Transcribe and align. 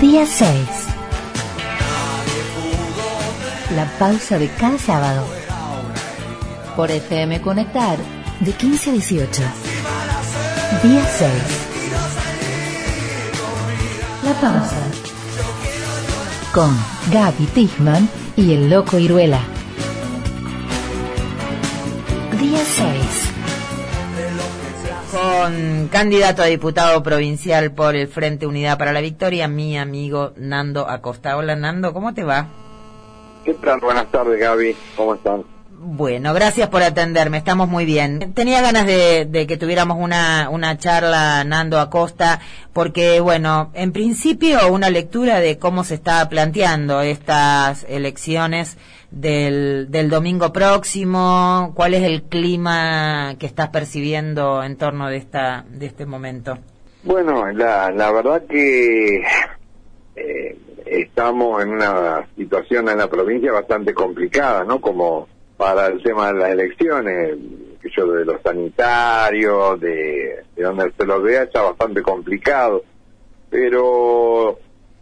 Día 0.00 0.26
6. 0.26 0.58
La 3.74 3.86
pausa 3.98 4.38
de 4.38 4.48
cada 4.48 4.76
sábado. 4.76 5.24
Por 6.76 6.90
FM 6.90 7.40
Conectar, 7.40 7.96
de 8.40 8.52
15 8.52 8.90
a 8.90 8.92
18. 8.92 9.42
Día 10.82 11.02
6. 11.16 11.32
La 14.24 14.32
pausa. 14.34 14.76
Con 16.52 16.76
Gaby 17.10 17.46
Tichman 17.54 18.06
y 18.36 18.52
el 18.52 18.68
Loco 18.68 18.98
Iruela. 18.98 19.55
Con 25.46 25.86
candidato 25.92 26.42
a 26.42 26.46
diputado 26.46 27.04
provincial 27.04 27.70
por 27.70 27.94
el 27.94 28.08
Frente 28.08 28.48
Unidad 28.48 28.78
para 28.78 28.92
la 28.92 29.00
Victoria, 29.00 29.46
mi 29.46 29.78
amigo 29.78 30.32
Nando 30.34 30.90
Acosta. 30.90 31.36
Hola 31.36 31.54
Nando, 31.54 31.92
¿cómo 31.92 32.14
te 32.14 32.24
va? 32.24 32.48
¿Qué 33.44 33.54
tal? 33.54 33.78
Buenas 33.78 34.10
tardes, 34.10 34.40
Gaby. 34.40 34.74
¿Cómo 34.96 35.14
están? 35.14 35.44
Bueno, 35.70 36.34
gracias 36.34 36.68
por 36.68 36.82
atenderme, 36.82 37.38
estamos 37.38 37.68
muy 37.68 37.84
bien. 37.84 38.32
Tenía 38.34 38.60
ganas 38.60 38.86
de, 38.86 39.24
de, 39.24 39.46
que 39.46 39.56
tuviéramos 39.56 39.98
una, 40.00 40.48
una 40.50 40.78
charla, 40.78 41.44
Nando 41.44 41.78
Acosta, 41.78 42.40
porque, 42.72 43.20
bueno, 43.20 43.70
en 43.74 43.92
principio 43.92 44.66
una 44.72 44.90
lectura 44.90 45.38
de 45.38 45.58
cómo 45.58 45.84
se 45.84 45.94
está 45.94 46.28
planteando 46.28 47.02
estas 47.02 47.86
elecciones 47.88 48.78
del, 49.10 49.90
del 49.90 50.10
domingo 50.10 50.52
próximo, 50.52 51.72
cuál 51.74 51.94
es 51.94 52.02
el 52.02 52.22
clima 52.22 53.34
que 53.38 53.46
estás 53.46 53.68
percibiendo 53.68 54.62
en 54.62 54.76
torno 54.76 55.08
de, 55.08 55.16
esta, 55.16 55.64
de 55.68 55.86
este 55.86 56.06
momento. 56.06 56.58
Bueno, 57.02 57.50
la, 57.52 57.90
la 57.90 58.10
verdad 58.10 58.42
que 58.46 59.22
eh, 60.16 60.58
estamos 60.84 61.62
en 61.62 61.70
una 61.70 62.26
situación 62.36 62.88
en 62.88 62.98
la 62.98 63.08
provincia 63.08 63.52
bastante 63.52 63.94
complicada, 63.94 64.64
¿no? 64.64 64.80
Como 64.80 65.28
para 65.56 65.86
el 65.86 66.02
tema 66.02 66.32
de 66.32 66.38
las 66.38 66.50
elecciones, 66.50 67.36
de 67.96 68.24
los 68.24 68.42
sanitarios, 68.42 69.80
de, 69.80 70.42
de 70.56 70.62
donde 70.62 70.92
se 70.98 71.06
lo 71.06 71.22
vea, 71.22 71.44
está 71.44 71.62
bastante 71.62 72.02
complicado. 72.02 72.82
Pero 73.48 74.58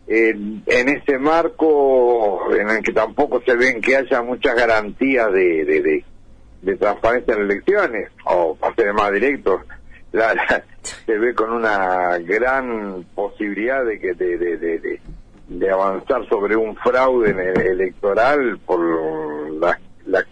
en, 0.07 0.63
en 0.67 0.89
ese 0.89 1.19
marco 1.19 2.53
en 2.55 2.69
el 2.69 2.83
que 2.83 2.93
tampoco 2.93 3.41
se 3.45 3.55
ven 3.57 3.81
que 3.81 3.97
haya 3.97 4.23
muchas 4.23 4.55
garantías 4.55 5.33
de, 5.33 5.65
de, 5.65 5.81
de, 5.83 6.05
de 6.63 6.77
transparencia 6.77 7.35
en 7.35 7.41
elecciones, 7.43 8.11
o 8.27 8.55
para 8.55 8.75
ser 8.75 8.93
más 8.93 9.13
directos, 9.13 9.63
la, 10.13 10.35
la, 10.35 10.63
se 11.07 11.19
ve 11.19 11.35
con 11.35 11.51
una 11.53 12.19
gran 12.19 13.05
posibilidad 13.15 13.85
de 13.85 13.99
que 13.99 14.13
de, 14.15 14.37
de, 14.39 15.01
de, 15.49 15.71
avanzar 15.71 16.27
sobre 16.29 16.57
un 16.57 16.75
fraude 16.77 17.31
electoral 17.71 18.59
por 18.65 18.81
las, 19.55 19.79
las, 20.07 20.25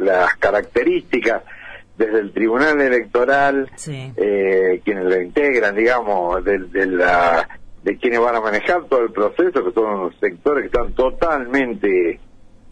las 0.00 0.34
características 0.36 1.42
desde 1.96 2.18
el 2.20 2.32
Tribunal 2.32 2.80
Electoral, 2.80 3.70
Sí. 3.76 4.12
eh, 4.16 4.80
quienes 4.84 5.04
lo 5.04 5.20
integran, 5.20 5.74
digamos, 5.76 6.42
de, 6.44 6.58
de 6.58 6.86
la 6.86 7.46
de 7.82 7.96
quienes 7.96 8.20
van 8.20 8.36
a 8.36 8.40
manejar 8.40 8.84
todo 8.84 9.02
el 9.02 9.12
proceso, 9.12 9.64
que 9.64 9.72
son 9.72 10.04
los 10.04 10.16
sectores 10.18 10.62
que 10.62 10.66
están 10.66 10.92
totalmente 10.92 12.20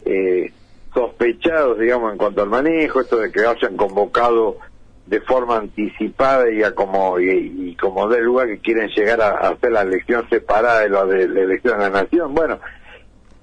eh, 0.05 0.51
sospechados, 0.93 1.79
digamos, 1.79 2.11
en 2.11 2.17
cuanto 2.17 2.41
al 2.41 2.49
manejo, 2.49 3.01
esto 3.01 3.17
de 3.17 3.31
que 3.31 3.45
hayan 3.45 3.75
convocado 3.75 4.57
de 5.05 5.21
forma 5.21 5.57
anticipada 5.57 6.51
y 6.51 6.61
a 6.61 6.75
como 6.75 7.19
y, 7.19 7.69
y 7.69 7.75
como 7.75 8.07
de 8.07 8.21
lugar 8.21 8.47
que 8.47 8.59
quieren 8.59 8.89
llegar 8.89 9.21
a, 9.21 9.29
a 9.29 9.49
hacer 9.49 9.71
la 9.71 9.81
elección 9.81 10.29
separada 10.29 10.81
de 10.81 10.89
la 10.89 11.05
de 11.05 11.27
la 11.27 11.41
elección 11.41 11.79
de 11.79 11.89
la 11.89 12.03
nación. 12.03 12.35
Bueno, 12.35 12.59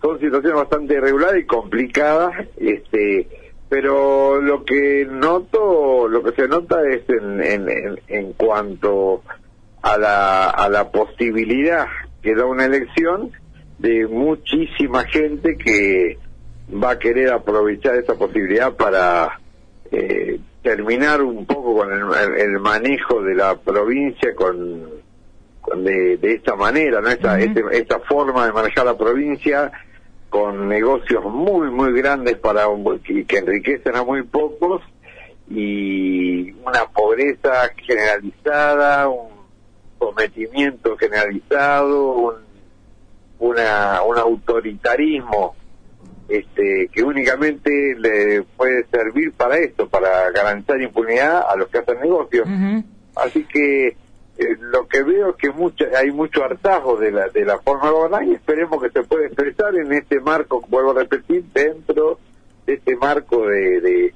son 0.00 0.20
situaciones 0.20 0.60
bastante 0.60 0.94
irregulares 0.94 1.42
y 1.42 1.46
complicadas, 1.46 2.46
este 2.56 3.26
pero 3.68 4.40
lo 4.40 4.64
que 4.64 5.08
noto, 5.10 6.06
lo 6.06 6.22
que 6.22 6.40
se 6.40 6.46
nota 6.46 6.88
es 6.88 7.02
en, 7.08 7.42
en, 7.42 7.68
en, 7.68 8.00
en 8.06 8.32
cuanto 8.34 9.22
a 9.86 9.96
la, 9.98 10.50
a 10.50 10.68
la 10.68 10.90
posibilidad 10.90 11.86
que 12.20 12.34
da 12.34 12.44
una 12.44 12.64
elección 12.64 13.30
de 13.78 14.08
muchísima 14.08 15.04
gente 15.04 15.56
que 15.56 16.18
va 16.72 16.92
a 16.92 16.98
querer 16.98 17.32
aprovechar 17.32 17.94
esa 17.94 18.14
posibilidad 18.14 18.74
para 18.74 19.38
eh, 19.92 20.40
terminar 20.62 21.22
un 21.22 21.46
poco 21.46 21.76
con 21.76 21.92
el, 21.92 22.02
el, 22.36 22.58
manejo 22.58 23.22
de 23.22 23.36
la 23.36 23.54
provincia 23.54 24.34
con, 24.34 24.90
con 25.60 25.84
de, 25.84 26.16
de, 26.16 26.32
esta 26.32 26.56
manera, 26.56 27.00
¿no? 27.00 27.08
Esta, 27.08 27.34
uh 27.34 27.36
-huh. 27.36 27.46
este, 27.46 27.78
esta 27.78 28.00
forma 28.00 28.44
de 28.46 28.52
manejar 28.52 28.86
la 28.86 28.98
provincia 28.98 29.70
con 30.28 30.68
negocios 30.68 31.24
muy, 31.24 31.70
muy 31.70 31.92
grandes 31.92 32.36
para 32.38 32.64
que, 33.04 33.24
que 33.24 33.38
enriquecen 33.38 33.94
a 33.94 34.02
muy 34.02 34.24
pocos 34.24 34.82
y 35.48 36.50
una 36.54 36.86
pobreza 36.92 37.70
generalizada, 37.76 39.08
un 39.08 39.35
sometimiento 39.98 40.96
generalizado, 40.96 42.12
un, 42.12 42.34
una, 43.38 44.02
un 44.02 44.18
autoritarismo 44.18 45.54
este, 46.28 46.88
que 46.92 47.02
únicamente 47.02 47.94
le 47.98 48.42
puede 48.56 48.84
servir 48.86 49.32
para 49.32 49.58
esto, 49.58 49.88
para 49.88 50.30
garantizar 50.30 50.80
impunidad 50.80 51.44
a 51.48 51.56
los 51.56 51.68
que 51.68 51.78
hacen 51.78 52.00
negocios. 52.00 52.46
Uh 52.46 52.50
-huh. 52.50 52.84
Así 53.16 53.44
que 53.44 53.88
eh, 53.88 54.56
lo 54.60 54.86
que 54.86 55.02
veo 55.02 55.30
es 55.30 55.36
que 55.36 55.50
mucho, 55.50 55.84
hay 55.96 56.10
mucho 56.10 56.44
hartazgo 56.44 56.96
de 56.96 57.10
la, 57.10 57.28
de 57.28 57.44
la 57.44 57.58
forma 57.58 57.86
de 57.86 57.92
gobernar 57.92 58.24
y 58.24 58.34
esperemos 58.34 58.82
que 58.82 58.90
se 58.90 59.02
pueda 59.04 59.26
expresar 59.26 59.74
en 59.76 59.92
este 59.92 60.20
marco, 60.20 60.62
vuelvo 60.68 60.90
a 60.90 60.94
repetir, 61.02 61.44
dentro 61.54 62.18
de 62.66 62.74
este 62.74 62.96
marco 62.96 63.46
de, 63.46 63.80
de, 63.80 64.14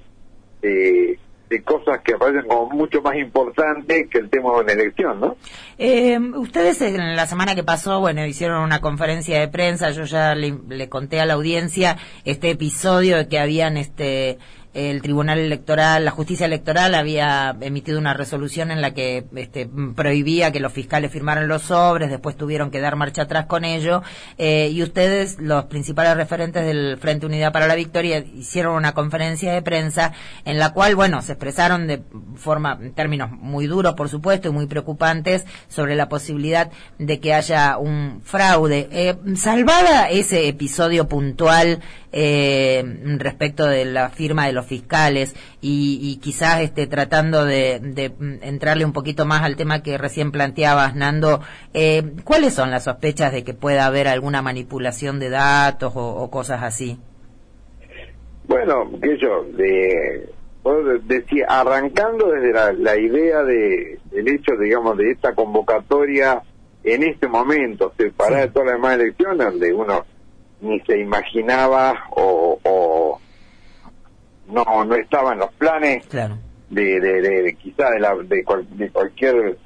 de 0.60 1.18
de 1.50 1.62
cosas 1.64 2.00
que 2.04 2.14
aparecen 2.14 2.46
como 2.46 2.70
mucho 2.70 3.02
más 3.02 3.16
importantes 3.16 4.08
que 4.08 4.18
el 4.18 4.30
tema 4.30 4.52
de 4.54 4.60
una 4.60 4.72
elección, 4.72 5.20
¿no? 5.20 5.36
Eh, 5.78 6.16
ustedes 6.36 6.80
en 6.80 7.16
la 7.16 7.26
semana 7.26 7.56
que 7.56 7.64
pasó, 7.64 7.98
bueno, 7.98 8.24
hicieron 8.24 8.62
una 8.62 8.80
conferencia 8.80 9.40
de 9.40 9.48
prensa, 9.48 9.90
yo 9.90 10.04
ya 10.04 10.36
le, 10.36 10.56
le 10.68 10.88
conté 10.88 11.20
a 11.20 11.26
la 11.26 11.34
audiencia 11.34 11.96
este 12.24 12.50
episodio 12.50 13.16
de 13.16 13.28
que 13.28 13.40
habían 13.40 13.76
este 13.76 14.38
el 14.72 15.02
Tribunal 15.02 15.38
Electoral, 15.38 16.04
la 16.04 16.12
Justicia 16.12 16.46
Electoral 16.46 16.94
había 16.94 17.56
emitido 17.60 17.98
una 17.98 18.14
resolución 18.14 18.70
en 18.70 18.80
la 18.80 18.94
que 18.94 19.24
este, 19.34 19.68
prohibía 19.96 20.52
que 20.52 20.60
los 20.60 20.72
fiscales 20.72 21.10
firmaran 21.10 21.48
los 21.48 21.62
sobres, 21.62 22.10
después 22.10 22.36
tuvieron 22.36 22.70
que 22.70 22.80
dar 22.80 22.94
marcha 22.96 23.22
atrás 23.22 23.46
con 23.46 23.64
ello, 23.64 24.02
eh, 24.38 24.68
y 24.72 24.82
ustedes, 24.82 25.38
los 25.40 25.64
principales 25.64 26.16
referentes 26.16 26.64
del 26.64 26.98
Frente 26.98 27.26
Unidad 27.26 27.52
para 27.52 27.66
la 27.66 27.74
Victoria, 27.74 28.18
hicieron 28.18 28.74
una 28.74 28.92
conferencia 28.92 29.52
de 29.52 29.62
prensa 29.62 30.12
en 30.44 30.58
la 30.58 30.72
cual, 30.72 30.94
bueno, 30.94 31.20
se 31.22 31.32
expresaron 31.32 31.86
de 31.86 32.02
forma, 32.36 32.78
en 32.80 32.92
términos 32.92 33.30
muy 33.30 33.66
duros, 33.66 33.94
por 33.94 34.08
supuesto, 34.08 34.48
y 34.48 34.52
muy 34.52 34.66
preocupantes 34.66 35.46
sobre 35.68 35.96
la 35.96 36.08
posibilidad 36.08 36.70
de 36.98 37.20
que 37.20 37.34
haya 37.34 37.76
un 37.78 38.20
fraude. 38.24 38.88
Eh, 38.92 39.16
salvada 39.36 40.10
ese 40.10 40.48
episodio 40.48 41.08
puntual 41.08 41.80
eh, 42.12 42.82
respecto 43.18 43.66
de 43.66 43.84
la 43.84 44.10
firma 44.10 44.46
de 44.46 44.52
los 44.52 44.59
fiscales 44.66 45.34
y, 45.60 45.98
y 46.02 46.16
quizás 46.20 46.60
este, 46.60 46.86
tratando 46.86 47.44
de, 47.44 47.80
de, 47.80 48.12
entrarle 48.42 48.84
un 48.84 48.92
poquito 48.92 49.26
más 49.26 49.42
al 49.42 49.56
tema 49.56 49.82
que 49.82 49.98
recién 49.98 50.32
planteabas, 50.32 50.94
Nando, 50.94 51.40
eh, 51.74 52.02
¿cuáles 52.24 52.54
son 52.54 52.70
las 52.70 52.84
sospechas 52.84 53.32
de 53.32 53.44
que 53.44 53.54
pueda 53.54 53.86
haber 53.86 54.08
alguna 54.08 54.42
manipulación 54.42 55.18
de 55.20 55.30
datos 55.30 55.94
o, 55.96 56.22
o 56.22 56.30
cosas 56.30 56.62
así? 56.62 56.98
Bueno, 58.46 58.90
que 59.00 59.16
yo, 59.18 59.44
de, 59.52 60.28
decía, 61.04 61.46
arrancando 61.48 62.30
desde 62.30 62.52
la, 62.52 62.72
la 62.72 62.98
idea 62.98 63.42
de, 63.44 63.98
del 64.10 64.28
hecho, 64.28 64.56
digamos, 64.60 64.96
de 64.96 65.12
esta 65.12 65.34
convocatoria 65.34 66.42
en 66.82 67.02
este 67.02 67.28
momento, 67.28 67.92
separada 67.96 68.42
sí. 68.42 68.48
de 68.48 68.52
todas 68.52 68.66
las 68.66 68.76
demás 68.76 68.94
elecciones, 68.94 69.46
donde 69.46 69.72
uno 69.72 70.04
ni 70.60 70.80
se 70.80 70.98
imaginaba 70.98 72.06
o 72.10 72.49
no 74.52 74.84
no 74.84 74.94
estaba 74.94 75.32
en 75.32 75.38
los 75.40 75.52
planes 75.54 76.06
claro. 76.06 76.36
de, 76.68 77.00
de, 77.00 77.20
de, 77.22 77.42
de, 77.42 77.54
quizá 77.54 77.90
de, 77.90 78.00
la, 78.00 78.14
de, 78.16 78.44
cual, 78.44 78.66
de 78.76 78.90
cualquier 78.90 79.56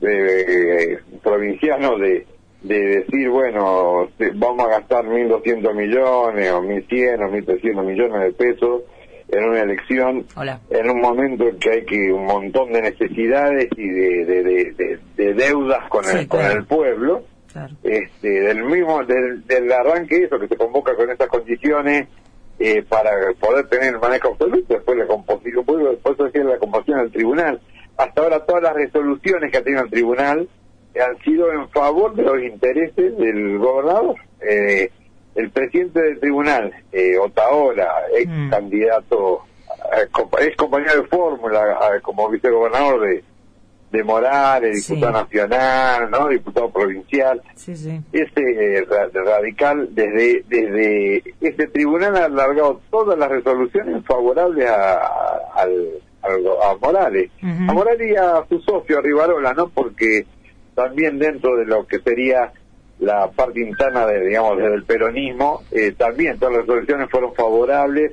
de, 0.00 0.98
provinciano 1.22 1.98
de, 1.98 2.26
de 2.62 2.78
decir 3.00 3.28
bueno 3.30 4.08
vamos 4.34 4.66
a 4.66 4.68
gastar 4.68 5.04
1.200 5.04 5.74
millones 5.74 6.52
o 6.52 6.62
1.100 6.62 7.26
o 7.26 7.32
1.300 7.32 7.84
millones 7.84 8.20
de 8.22 8.32
pesos 8.32 8.82
en 9.28 9.44
una 9.44 9.60
elección 9.62 10.24
Hola. 10.36 10.60
en 10.70 10.90
un 10.90 11.00
momento 11.00 11.48
en 11.48 11.58
que 11.58 11.70
hay 11.70 11.84
que 11.84 12.12
un 12.12 12.26
montón 12.26 12.72
de 12.72 12.82
necesidades 12.82 13.68
y 13.76 13.88
de, 13.88 14.24
de, 14.24 14.42
de, 14.44 14.98
de 15.16 15.34
deudas 15.34 15.88
con, 15.88 16.04
sí, 16.04 16.16
el, 16.18 16.28
claro. 16.28 16.48
con 16.48 16.58
el 16.58 16.66
pueblo 16.66 17.22
Claro. 17.52 17.74
este, 17.84 18.28
del 18.28 18.64
mismo 18.64 19.02
del, 19.04 19.46
del, 19.46 19.72
arranque 19.72 20.24
eso 20.24 20.38
que 20.38 20.46
se 20.46 20.56
convoca 20.58 20.94
con 20.94 21.08
estas 21.10 21.28
condiciones 21.28 22.06
eh, 22.58 22.82
para 22.88 23.10
poder 23.38 23.68
tener 23.68 23.94
el 23.94 24.00
manejo 24.00 24.28
absoluto 24.28 24.74
después 24.74 24.98
la 24.98 25.06
composición 25.06 25.64
después 25.66 26.16
decir 26.18 26.44
la 26.44 26.58
composición 26.58 27.00
del 27.00 27.12
tribunal 27.12 27.60
hasta 27.96 28.22
ahora 28.22 28.44
todas 28.44 28.62
las 28.62 28.74
resoluciones 28.74 29.50
que 29.50 29.58
ha 29.58 29.62
tenido 29.62 29.82
el 29.82 29.90
tribunal 29.90 30.48
han 31.00 31.18
sido 31.22 31.52
en 31.52 31.68
favor 31.70 32.14
de 32.14 32.22
los 32.22 32.42
intereses 32.42 33.16
del 33.18 33.58
gobernador. 33.58 34.16
Eh, 34.40 34.90
el 35.34 35.50
presidente 35.50 36.00
del 36.00 36.18
tribunal, 36.18 36.72
eh, 36.92 37.18
Otaola, 37.18 37.90
ex 38.14 38.30
Mm. 38.30 38.50
candidato, 38.50 39.42
eh, 39.92 40.08
ex 40.40 40.56
compañero 40.56 41.02
de 41.02 41.08
fórmula 41.08 41.78
eh, 41.94 42.00
como 42.00 42.28
vicegobernador 42.30 43.00
de, 43.02 43.24
de 43.92 44.02
Morales, 44.02 44.84
Sí. 44.84 44.94
diputado 44.94 45.22
nacional, 45.22 46.10
¿no? 46.10 46.28
diputado 46.28 46.70
provincial, 46.70 47.40
Sí, 47.54 47.76
sí. 47.76 48.00
ese 48.12 48.32
eh, 48.78 48.84
ra- 48.88 49.08
radical 49.12 49.88
desde 49.94 50.42
desde 50.48 51.22
este 51.40 51.68
tribunal 51.68 52.16
ha 52.16 52.24
alargado 52.24 52.80
todas 52.90 53.18
las 53.18 53.28
resoluciones 53.30 54.04
favorables 54.04 54.68
a, 54.68 54.94
a- 54.96 55.66
a 56.22 56.74
Morales 56.80 57.30
a 57.42 57.72
Morales 57.72 58.10
y 58.10 58.16
a 58.16 58.44
su 58.48 58.58
socio 58.60 58.98
a 58.98 59.02
Rivarola 59.02 59.54
no 59.54 59.68
porque 59.68 60.26
también 60.74 61.18
dentro 61.20 61.56
de 61.56 61.64
lo 61.66 61.86
que 61.86 62.00
sería 62.00 62.52
la 62.98 63.30
parte 63.30 63.60
interna 63.60 64.06
de 64.06 64.26
digamos 64.26 64.58
del 64.58 64.82
peronismo 64.84 65.62
eh, 65.70 65.92
también 65.96 66.36
todas 66.40 66.54
las 66.56 66.62
resoluciones 66.66 67.08
fueron 67.10 67.32
favorables 67.34 68.10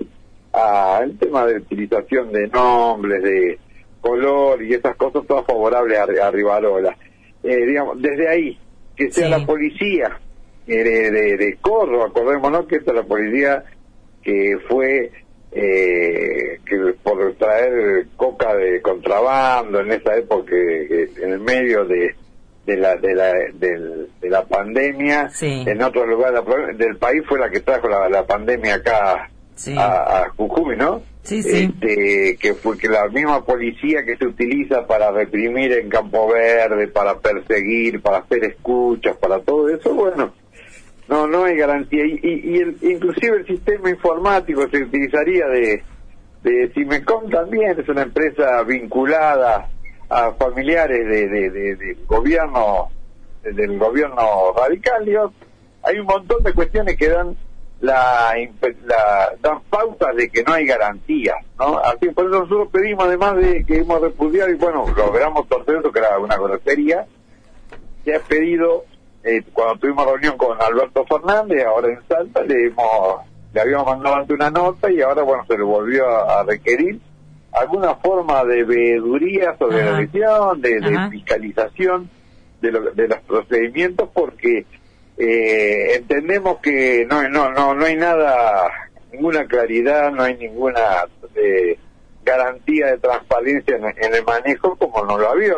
al 0.52 1.18
tema 1.18 1.48
de 1.48 1.56
utilización 1.58 2.32
de 2.32 2.48
nombres 2.50 3.24
de 3.24 3.60
color 4.04 4.62
y 4.62 4.74
esas 4.76 4.96
cosas 4.98 5.24
todas 5.28 5.46
favorables 5.48 5.98
a, 5.98 6.04
a 6.28 6.32
Rivarola 6.32 6.96
eh, 7.44 7.66
digamos 7.66 8.00
desde 8.02 8.28
ahí 8.28 8.60
que 8.96 9.12
sea 9.12 9.26
Sí. 9.26 9.32
la 9.32 9.46
policía 9.46 10.20
eh, 10.68 10.84
de, 10.84 11.12
de, 11.12 11.38
de 11.38 11.58
Córdoba, 11.60 12.06
acordémonos 12.10 12.68
que 12.68 12.76
esta 12.76 12.92
es 12.92 12.98
la 12.98 13.04
policía 13.04 13.64
que 14.22 14.58
fue 14.70 15.12
eh, 15.52 16.60
que 16.66 16.78
por 17.04 17.34
traer 17.36 18.08
coca 18.16 18.56
de 18.56 18.82
contrabando 18.82 19.82
en 19.82 19.92
esa 19.92 20.16
época, 20.16 20.50
que- 20.50 20.88
que 21.16 21.24
en 21.24 21.34
el 21.34 21.40
medio 21.40 21.86
de, 21.86 22.16
de 22.66 22.78
la 22.78 22.96
de 22.96 23.14
la 23.14 23.34
del- 23.54 24.08
de 24.22 24.30
la 24.30 24.46
pandemia, 24.46 25.30
Sí. 25.30 25.64
en 25.68 25.82
otro 25.84 26.06
lugar 26.08 26.34
de 26.34 26.74
del 26.86 26.98
país 26.98 27.22
fue 27.28 27.40
la 27.40 27.50
que 27.50 27.60
trajo 27.60 27.88
la, 27.88 28.10
la 28.10 28.26
pandemia 28.26 28.76
acá 28.76 29.30
Sí. 29.56 29.76
a, 29.78 30.24
a 30.24 30.30
Jujuy, 30.30 30.76
¿no? 30.78 31.02
Sí, 31.24 31.42
sí. 31.42 31.72
Este, 31.74 32.38
que 32.38 32.54
fue 32.56 32.78
que 32.78 32.90
la 32.90 33.08
misma 33.08 33.44
policía 33.46 34.04
que 34.06 34.18
se 34.18 34.26
utiliza 34.28 34.86
para 34.86 35.10
reprimir 35.12 35.72
en 35.72 35.88
Campo 35.90 36.28
Verde, 36.32 36.90
para 36.90 37.18
perseguir, 37.20 38.02
para 38.02 38.18
hacer 38.18 38.44
escuchas, 38.44 39.16
para 39.18 39.40
todo 39.40 39.70
eso, 39.70 39.94
bueno, 39.94 40.34
no 41.08 41.26
no 41.28 41.46
hay 41.46 41.56
garantía. 41.56 42.06
Y, 42.06 42.20
y, 42.22 42.56
y 42.56 42.58
el- 42.60 42.78
inclusive 42.82 43.38
el 43.38 43.48
sistema 43.48 43.90
informático 43.90 44.68
se 44.70 44.84
utilizaría 44.84 45.48
de, 45.48 45.82
de 46.44 46.72
Cimecom 46.74 47.30
también, 47.30 47.80
es 47.80 47.88
una 47.88 48.02
empresa 48.04 48.62
vinculada 48.64 49.70
a 50.10 50.34
familiares 50.34 51.08
de, 51.08 51.28
de, 51.50 51.98
gobierno 52.06 52.90
de- 53.44 53.54
del 53.54 53.78
gobierno 53.80 54.54
radical, 54.58 55.06
digo, 55.06 55.32
hay 55.84 56.00
un 56.00 56.06
montón 56.06 56.44
de 56.44 56.54
cuestiones 56.54 56.98
que 56.98 57.08
dan 57.08 57.36
la, 57.84 58.34
la- 58.86 59.34
dan 59.42 59.62
pautas 59.70 60.16
de 60.16 60.30
que 60.30 60.42
no 60.44 60.54
hay 60.54 60.66
garantías, 60.66 61.36
¿no? 61.60 61.78
Así 61.80 62.08
por 62.10 62.26
eso 62.28 62.40
nosotros 62.40 62.70
pedimos 62.72 63.04
además 63.06 63.36
de 63.36 63.66
que 63.66 63.80
hemos 63.80 64.00
repudiado 64.00 64.50
y 64.50 64.54
bueno, 64.56 64.86
logramos 64.96 65.48
torcer 65.50 65.76
eso 65.80 65.92
que 65.92 66.00
era 66.00 66.18
una 66.18 66.38
grosería, 66.38 67.06
se 68.06 68.16
ha 68.16 68.20
pedido 68.22 68.86
eh, 69.24 69.42
cuando 69.52 69.80
tuvimos 69.80 70.06
reunión 70.06 70.38
con 70.38 70.58
Alberto 70.62 71.06
Fernández, 71.06 71.66
ahora 71.66 71.90
en 71.90 72.00
Salta, 72.08 72.42
le 72.44 72.68
hemos 72.68 73.22
le 73.54 73.62
habíamos 73.62 73.86
mandado 73.86 74.16
ante 74.16 74.34
una 74.34 74.50
nota 74.50 74.90
y 74.90 75.02
ahora 75.02 75.22
bueno 75.24 75.44
se 75.46 75.58
le 75.58 75.64
volvió 75.64 76.08
a, 76.08 76.40
a 76.40 76.44
requerir 76.44 77.00
alguna 77.52 77.96
forma 77.96 78.44
de 78.46 78.64
veeduría 78.64 79.56
sobre 79.60 79.82
Ajá. 79.82 79.92
la 79.92 79.98
elección, 80.00 80.62
de, 80.62 80.80
fiscalización 81.12 82.10
de, 82.62 82.72
lo- 82.72 82.92
de 82.92 83.08
los 83.10 83.20
procedimientos 83.20 84.10
porque 84.14 84.66
eh, 85.18 85.96
entendemos 85.96 86.60
que 86.60 87.06
no, 87.10 87.28
no, 87.30 87.52
no, 87.52 87.74
no 87.74 87.86
hay 87.86 87.96
nada, 87.96 88.68
ninguna 89.12 89.46
claridad, 89.46 90.12
no 90.12 90.24
hay 90.24 90.36
ninguna 90.38 91.06
eh, 91.36 91.78
garantía 92.26 92.88
de 92.88 92.98
transparencia 92.98 93.76
en, 93.76 93.86
en 93.86 94.16
el 94.16 94.24
manejo 94.24 94.76
como 94.76 95.06
no 95.06 95.18
lo 95.18 95.30
había. 95.30 95.54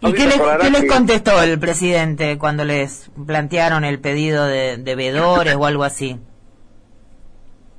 ¿Y 0.00 0.12
qué 0.12 0.24
les, 0.26 0.34
Recordarán 0.34 0.60
qué 0.66 0.70
les 0.70 0.80
que- 0.82 0.86
contestó 0.88 1.42
el 1.42 1.58
presidente 1.58 2.36
cuando 2.38 2.64
les 2.64 3.10
plantearon 3.26 3.84
el 3.84 4.00
pedido 4.00 4.46
de, 4.46 4.76
de 4.76 4.94
veedores 4.94 5.54
o 5.54 5.64
algo 5.66 5.82
así? 5.84 6.18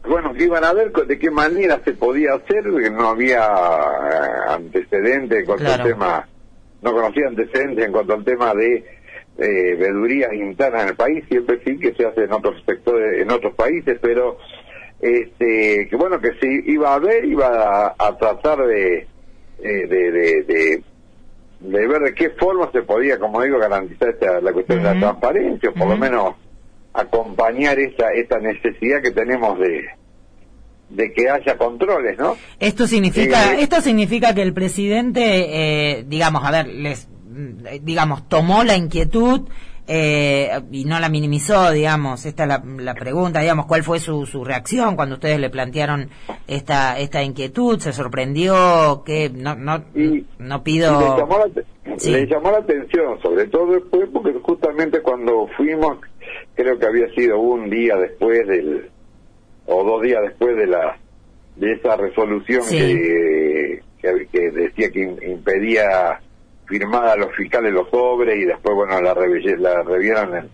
Bueno, 0.08 0.34
que 0.34 0.44
iban 0.44 0.64
a 0.64 0.74
ver 0.74 0.92
de 0.92 1.18
qué 1.18 1.32
manera 1.32 1.80
se 1.84 1.94
podía 1.94 2.34
hacer, 2.36 2.66
no 2.68 3.10
había 3.10 3.44
eh, 3.46 4.50
antecedentes 4.50 5.46
con 5.48 5.58
Claro. 5.58 5.84
el 5.84 5.90
tema, 5.92 6.28
no 6.82 6.92
conocía 6.94 7.28
antecedentes 7.28 7.86
en 7.86 7.92
cuanto 7.92 8.14
al 8.14 8.24
tema 8.24 8.54
de 8.54 8.95
eh, 9.38 9.76
vedurías 9.78 10.34
internas 10.34 10.84
en 10.84 10.90
el 10.90 10.96
país, 10.96 11.24
siempre 11.30 11.60
sí 11.66 11.78
que 11.78 11.94
se 11.94 12.06
hace 12.06 12.24
en 12.24 12.34
otros 12.34 12.56
sectores, 12.66 13.22
en 13.22 13.32
otros 13.32 13.54
países, 13.56 13.98
pero 14.02 14.38
este 15.02 15.88
que 15.90 15.96
bueno 15.96 16.20
que 16.20 16.34
se 16.40 16.48
iba 16.72 16.94
a 16.94 17.00
ver, 17.00 17.26
iba 17.26 17.48
a, 17.48 17.96
a 17.98 18.18
tratar 18.18 18.66
de, 18.66 19.08
eh, 19.62 19.88
de, 19.88 20.12
de, 20.12 20.44
de, 20.44 20.84
de 21.60 21.88
ver 21.88 22.02
de 22.02 22.14
qué 22.14 22.30
forma 22.32 22.72
se 22.72 22.82
podía, 22.84 23.20
como 23.20 23.42
digo, 23.42 23.60
garantizar 23.60 24.10
esta, 24.10 24.40
la 24.40 24.54
cuestión 24.54 24.80
de 24.80 24.94
la 24.94 25.00
transparencia, 25.00 25.70
o 25.70 25.74
por 25.74 25.90
lo 25.90 25.98
menos 25.98 26.36
acompañar 26.94 27.78
esta 27.78 28.14
esta 28.14 28.40
necesidad 28.40 29.02
que 29.02 29.12
tenemos 29.12 29.60
de 29.60 29.84
de 30.90 31.12
que 31.14 31.30
haya 31.30 31.58
controles, 31.58 32.18
¿no? 32.18 32.38
Esto 32.60 32.86
significa, 32.88 33.54
Eh, 33.54 33.58
esto 33.62 33.82
significa 33.82 34.36
que 34.36 34.44
el 34.44 34.54
presidente, 34.54 35.24
eh, 35.24 36.04
digamos, 36.08 36.46
a 36.46 36.52
ver, 36.52 36.68
les, 36.68 37.10
digamos, 37.82 38.28
tomó 38.30 38.64
la 38.64 38.76
inquietud 38.78 39.42
eh, 39.88 40.50
y 40.72 40.86
no 40.86 41.00
la 41.00 41.10
minimizó, 41.10 41.70
digamos. 41.72 42.26
Esta 42.26 42.44
es 42.44 42.50
la, 42.50 42.64
la 42.80 42.96
pregunta, 42.96 43.42
digamos, 43.42 43.66
¿cuál 43.68 43.84
fue 43.84 44.00
su, 44.00 44.26
su 44.26 44.44
reacción 44.44 44.96
cuando 44.96 45.16
ustedes 45.16 45.40
le 45.40 45.50
plantearon 45.50 46.10
esta 46.48 46.98
esta 46.98 47.22
inquietud? 47.22 47.80
¿Se 47.80 47.94
sorprendió? 47.94 49.04
que 49.06 49.30
no 49.30 49.56
no 49.56 49.84
Y- 49.94 50.26
no 50.40 50.58
Y 50.58 50.60
pido? 50.62 51.00
le, 51.00 51.18
llamó 51.22 51.38
la, 51.38 51.50
te- 51.54 51.66
Sí. 52.00 52.12
le 52.12 52.26
llamó 52.26 52.50
la 52.52 52.58
atención, 52.58 53.22
sobre 53.22 53.46
todo 53.46 53.74
después, 53.74 54.10
porque 54.12 54.34
justamente 54.42 55.02
cuando 55.02 55.48
fuimos, 55.56 55.98
creo 56.56 56.80
que 56.80 56.86
había 56.88 57.08
sido 57.14 57.40
un 57.40 57.70
día 57.70 57.96
después 57.96 58.48
del, 58.48 58.90
o 59.68 59.84
dos 59.84 60.02
días 60.02 60.22
después 60.24 60.56
de 60.58 60.66
la 60.68 60.98
de 61.58 61.72
esa 61.74 61.96
resolución 61.96 62.64
Sí. 62.64 62.78
que, 62.80 63.82
que, 64.02 64.28
que 64.32 64.52
decía 64.52 64.90
que 64.92 65.08
im- 65.08 65.32
impedía 65.32 66.20
firmar 66.68 67.08
a 67.08 67.16
los 67.16 67.32
fiscales 67.36 67.72
los 67.74 67.90
sobres 67.90 68.38
y 68.38 68.46
después, 68.46 68.76
bueno, 68.76 69.00
la, 69.02 69.14
la 69.14 69.84
revieron 69.84 70.36
en- 70.36 70.50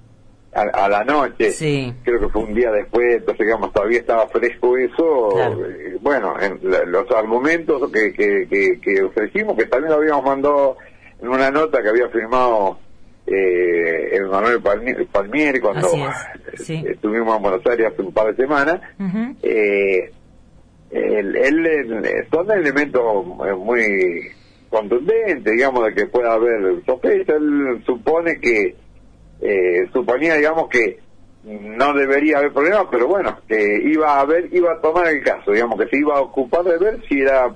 a, 0.54 0.62
a 0.86 0.90
la 0.90 1.04
noche. 1.06 1.52
Sí. 1.52 1.94
Creo 2.04 2.20
que 2.20 2.28
fue 2.28 2.44
un 2.44 2.54
día 2.54 2.70
después, 2.72 3.16
entonces, 3.20 3.46
digamos, 3.46 3.72
todavía 3.72 4.00
estaba 4.00 4.28
fresco 4.28 4.78
eso. 4.78 5.30
Claro. 5.34 5.66
Eh, 5.66 5.98
bueno, 6.02 6.34
en 6.42 6.60
la- 6.70 6.84
los 6.84 7.10
argumentos 7.12 7.90
que, 7.92 8.12
que, 8.14 8.48
que, 8.50 8.80
que 8.82 9.02
ofrecimos, 9.04 9.56
que 9.58 9.66
también 9.68 9.92
lo 9.94 10.00
habíamos 10.00 10.26
mandado 10.26 10.76
en 11.22 11.30
una 11.30 11.50
nota 11.52 11.82
que 11.82 11.88
había 11.90 12.10
firmado 12.10 12.80
eh, 13.28 14.10
el 14.18 14.26
Manuel 14.28 14.62
Palmi- 14.62 15.08
Palmieri 15.08 15.60
cuando 15.62 15.88
es, 15.88 16.66
sí. 16.66 16.84
estuvimos 16.88 17.38
en 17.38 17.44
Buenos 17.44 17.66
Aires 17.68 17.88
hace 17.94 18.02
un 18.02 18.12
par 18.14 18.28
de 18.36 18.44
semanas. 18.44 18.82
Eh, 19.44 20.12
él, 20.92 21.36
él, 21.38 21.66
eh, 21.66 22.28
son 22.30 22.52
elementos 22.52 23.26
muy 23.58 24.28
contundentes, 24.72 25.54
digamos, 25.54 25.86
de 25.86 25.94
que 25.94 26.08
pueda 26.08 26.34
haber 26.34 26.84
sospecha. 26.86 27.36
Él 27.36 27.84
supone 27.86 28.40
que, 28.40 28.76
eh, 29.42 29.88
suponía, 29.94 30.36
digamos, 30.36 30.68
que 30.70 31.00
no 31.44 31.94
debería 31.94 32.38
haber 32.40 32.54
problemas, 32.54 32.86
pero 32.90 33.08
bueno, 33.08 33.38
que 33.48 33.82
iba 33.84 34.14
a 34.16 34.22
haber, 34.22 34.48
iba 34.54 34.74
a 34.74 34.82
tomar 34.82 35.08
el 35.08 35.24
caso, 35.24 35.52
digamos, 35.52 35.80
que 35.80 35.88
se 35.90 35.98
iba 36.00 36.18
a 36.18 36.22
ocupar 36.22 36.64
de 36.64 36.78
ver 36.78 37.02
si 37.08 37.20
era 37.22 37.50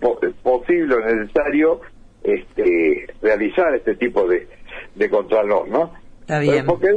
po- 0.00 0.20
posible 0.42 0.94
o 0.94 1.00
necesario 1.00 1.80
este, 2.22 3.06
realizar 3.22 3.74
este 3.74 3.96
tipo 3.96 4.26
de, 4.28 4.46
de 4.94 5.10
contralor, 5.10 5.68
¿no? 5.68 5.92
Está 6.20 6.38
bien. 6.40 6.66
Porque 6.66 6.88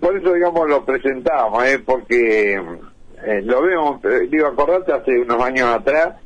por 0.00 0.16
eso, 0.16 0.32
digamos, 0.32 0.68
lo 0.68 0.84
presentamos, 0.84 1.64
¿eh? 1.66 1.78
porque 1.84 2.54
eh, 2.54 3.42
lo 3.42 3.62
vemos, 3.62 4.04
eh, 4.04 4.26
digo, 4.30 4.46
acordate, 4.46 4.92
hace 4.92 5.18
unos 5.18 5.42
años 5.42 5.66
atrás, 5.68 6.16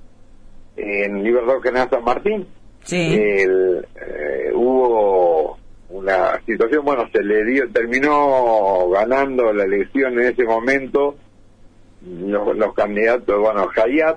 en 0.77 1.23
Libertad 1.23 1.61
General 1.63 1.91
San 1.91 2.05
Martín, 2.05 2.47
Sí. 2.85 3.17
eh, 3.19 4.51
hubo 4.55 5.59
una 5.91 6.41
situación, 6.47 6.85
bueno, 6.85 7.09
se 7.13 7.23
le 7.23 7.45
dio, 7.45 7.71
terminó 7.71 8.89
ganando 8.91 9.53
la 9.53 9.65
elección 9.65 10.15
en 10.19 10.27
ese 10.33 10.45
momento 10.45 11.17
los, 12.05 12.57
candidatos, 12.75 13.39
bueno, 13.41 13.69
Hayat, 13.77 14.17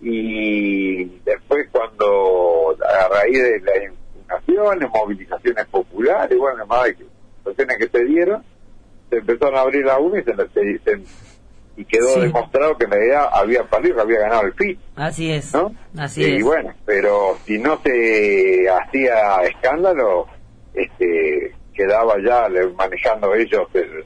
y 0.00 1.04
después 1.24 1.68
cuando 1.70 2.76
a 2.82 3.08
raíz 3.08 3.42
de 3.42 3.60
las 3.60 3.76
impugnaciones, 3.84 4.88
movilizaciones 4.90 5.66
populares, 5.66 6.38
bueno, 6.38 6.66
más 6.66 6.84
de 6.84 6.94
que- 6.96 7.04
se 7.88 8.04
dieron, 8.04 8.42
se 9.10 9.16
empezaron 9.18 9.56
a 9.56 9.60
abrir 9.60 9.84
la 9.84 9.98
UNA 9.98 10.20
y, 10.20 10.22
se, 10.22 10.32
se- 10.34 10.78
se- 10.78 11.02
y 11.76 11.84
quedó 11.84 12.08
Sí. 12.14 12.20
demostrado 12.20 12.76
que 12.76 12.84
en 12.84 12.90
realidad 12.90 13.28
había 13.32 13.64
perdido, 13.64 13.96
que 13.96 14.02
había 14.02 14.20
ganado 14.20 14.42
el 14.42 14.52
FIT. 14.54 14.78
Así 14.96 15.32
es. 15.32 15.52
¿no? 15.54 15.72
Así 15.98 16.22
y 16.22 16.36
es. 16.36 16.44
bueno, 16.44 16.74
pero 16.84 17.36
si 17.46 17.58
no 17.58 17.78
se 17.82 18.66
hacía 18.68 19.42
escándalo, 19.44 20.26
este, 20.74 21.54
quedaba 21.74 22.16
ya 22.24 22.48
manejando 22.76 23.34
ellos 23.34 23.68
el, 23.74 24.04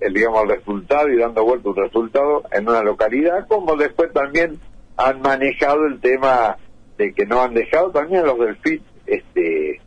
el, 0.00 0.14
digamos, 0.14 0.44
el 0.44 0.50
resultado 0.56 1.08
y 1.08 1.18
dando 1.18 1.44
vuelta 1.44 1.68
un 1.70 1.76
resultado 1.76 2.42
en 2.52 2.68
una 2.68 2.82
localidad, 2.82 3.46
como 3.48 3.76
después 3.76 4.12
también 4.12 4.58
han 4.96 5.20
manejado 5.22 5.86
el 5.86 6.00
tema 6.00 6.56
de 6.98 7.12
que 7.14 7.26
no 7.26 7.42
han 7.42 7.54
dejado 7.54 7.90
también 7.90 8.24
los 8.26 8.38
del 8.38 8.56
FIT 8.56 8.82
este, 9.06 9.80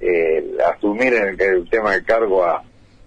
eh, 0.00 0.56
asumir 0.74 1.14
el, 1.14 1.40
el, 1.40 1.68
tema 1.70 1.92
de 1.92 2.04
cargo 2.04 2.44
a, 2.44 2.62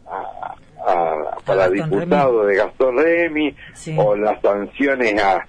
a, 0.07 0.55
a 0.85 1.37
para 1.45 1.69
diputado 1.69 2.45
de 2.45 2.55
Gastón 2.55 2.97
Remy 2.97 3.55
o 3.97 4.15
las 4.15 4.41
sanciones 4.41 5.21
a, 5.21 5.45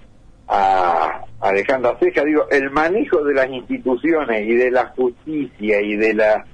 a 0.47 1.21
Alejandra 1.41 1.97
Ceja, 1.99 2.23
digo, 2.23 2.49
el 2.49 2.69
manejo 2.71 3.23
de 3.23 3.33
las 3.33 3.49
instituciones 3.49 4.47
y 4.47 4.55
de 4.55 4.71
la 4.71 4.87
justicia 4.87 5.81
y 5.81 5.95
de 5.95 6.13
la 6.13 6.45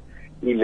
y, 0.42 0.56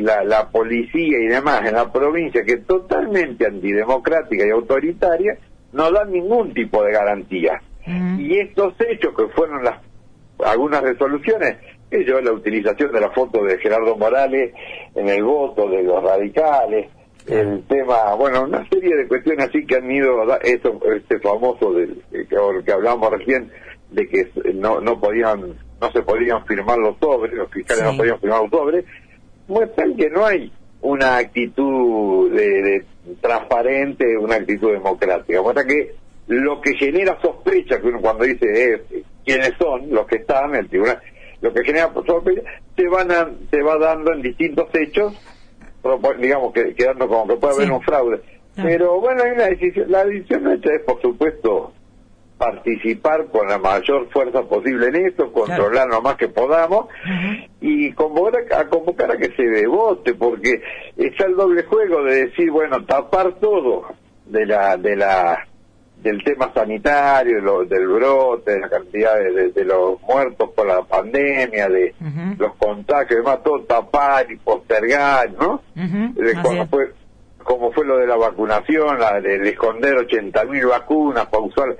la, 0.00 0.24
la, 0.24 0.48
policía 0.50 1.18
y 1.20 1.28
demás 1.28 1.64
en 1.64 1.74
la 1.74 1.92
provincia, 1.92 2.42
que 2.44 2.54
es 2.54 2.66
totalmente 2.66 3.46
antidemocrática 3.46 4.44
y 4.44 4.50
autoritaria, 4.50 5.38
no 5.72 5.92
dan 5.92 6.10
ningún 6.10 6.52
tipo 6.52 6.82
de 6.82 6.92
garantía. 6.92 7.62
Y 8.18 8.38
estos 8.38 8.74
hechos 8.80 9.14
que 9.14 9.28
fueron 9.28 9.62
las 9.62 9.78
algunas 10.44 10.82
resoluciones, 10.82 11.58
yo 11.90 12.20
la 12.20 12.32
utilización 12.32 12.92
de 12.92 13.00
la 13.00 13.10
foto 13.10 13.44
de 13.44 13.58
Gerardo 13.58 13.96
Morales 13.96 14.52
en 14.94 15.08
el 15.08 15.22
voto 15.22 15.68
de 15.68 15.82
los 15.82 16.02
radicales, 16.02 16.88
el 17.26 17.64
tema, 17.66 18.14
bueno, 18.14 18.44
una 18.44 18.68
serie 18.68 18.96
de 18.96 19.08
cuestiones 19.08 19.48
así 19.48 19.64
que 19.66 19.76
han 19.76 19.90
ido, 19.90 20.22
eso, 20.42 20.80
este 20.94 21.18
famoso 21.20 21.72
del 21.72 22.02
que, 22.10 22.26
que 22.64 22.72
hablamos 22.72 23.10
recién, 23.10 23.50
de 23.90 24.08
que 24.08 24.30
no, 24.54 24.80
no 24.80 25.00
podían, 25.00 25.54
no 25.80 25.92
se 25.92 26.02
podían 26.02 26.44
firmar 26.46 26.78
los 26.78 26.98
sobres, 26.98 27.32
los 27.34 27.50
fiscales 27.50 27.84
no 27.84 27.96
podían 27.96 28.20
firmar 28.20 28.42
los 28.42 28.50
sobres, 28.50 28.84
muestran 29.48 29.96
que 29.96 30.10
no 30.10 30.26
hay 30.26 30.52
una 30.82 31.16
actitud 31.16 32.30
de, 32.32 32.84
transparente, 33.20 34.16
una 34.18 34.36
actitud 34.36 34.72
democrática. 34.72 35.40
Muestra 35.40 35.64
que 35.64 35.94
lo 36.26 36.60
que 36.60 36.74
genera 36.74 37.18
sospecha, 37.20 37.80
que 37.80 37.86
uno 37.86 38.00
cuando 38.00 38.24
dice 38.24 38.74
eh, 38.74 39.02
quiénes 39.24 39.52
son 39.58 39.90
los 39.90 40.06
que 40.06 40.16
están 40.16 40.50
en 40.50 40.56
el 40.56 40.68
tribunal, 40.68 41.00
lo 41.40 41.52
que 41.52 41.64
genera 41.64 41.92
sospecha, 41.94 42.42
se, 42.76 42.88
van 42.88 43.10
a, 43.10 43.30
se 43.50 43.62
va 43.62 43.78
dando 43.78 44.12
en 44.12 44.22
distintos 44.22 44.68
hechos, 44.74 45.14
digamos, 46.18 46.52
que, 46.52 46.74
quedando 46.74 47.08
como 47.08 47.28
que 47.28 47.36
puede 47.36 47.54
haber 47.54 47.72
un 47.72 47.82
fraude. 47.82 48.20
Ah. 48.56 48.62
Pero 48.62 49.00
bueno, 49.00 49.22
hay 49.22 49.32
una 49.32 49.46
decisión, 49.46 49.90
la 49.90 50.04
decisión 50.04 50.44
nuestra 50.44 50.74
es, 50.74 50.82
por 50.82 51.00
supuesto, 51.00 51.72
participar 52.38 53.26
con 53.26 53.48
la 53.48 53.58
mayor 53.58 54.08
fuerza 54.10 54.42
posible 54.42 54.88
en 54.88 55.06
esto, 55.06 55.32
controlar 55.32 55.88
lo 55.88 56.02
más 56.02 56.16
que 56.16 56.28
podamos 56.28 56.86
y 57.60 57.92
convocar 57.92 58.44
a, 58.52 58.68
convocar 58.68 59.12
a 59.12 59.16
que 59.16 59.30
se 59.36 59.66
vote, 59.66 60.14
porque 60.14 60.60
está 60.96 61.26
el 61.26 61.36
doble 61.36 61.62
juego 61.62 62.04
de 62.04 62.26
decir, 62.26 62.50
bueno, 62.50 62.84
tapar 62.84 63.34
todo 63.34 63.84
de 64.26 64.46
la 64.46 64.76
de 64.76 64.96
la 64.96 65.46
del 66.04 66.22
tema 66.22 66.52
sanitario, 66.52 67.64
del 67.64 67.88
brote, 67.88 68.52
de 68.52 68.60
la 68.60 68.68
cantidad 68.68 69.14
de, 69.16 69.64
los 69.64 70.00
muertos 70.02 70.50
por 70.50 70.66
la 70.66 70.82
pandemia, 70.82 71.66
de 71.70 71.94
los 72.38 72.54
contagios, 72.56 73.20
demás, 73.20 73.42
todo 73.42 73.62
tapar 73.62 74.30
y 74.30 74.36
postergar, 74.36 75.32
¿no? 75.32 75.62
como, 76.42 76.66
fue, 76.66 76.92
como 77.42 77.72
fue 77.72 77.86
lo 77.86 77.96
de 77.96 78.06
la 78.06 78.16
vacunación, 78.16 79.00
la 79.00 79.18
de, 79.18 79.48
esconder 79.48 79.94
80.000 79.94 80.68
vacunas, 80.68 81.26
pausar 81.28 81.74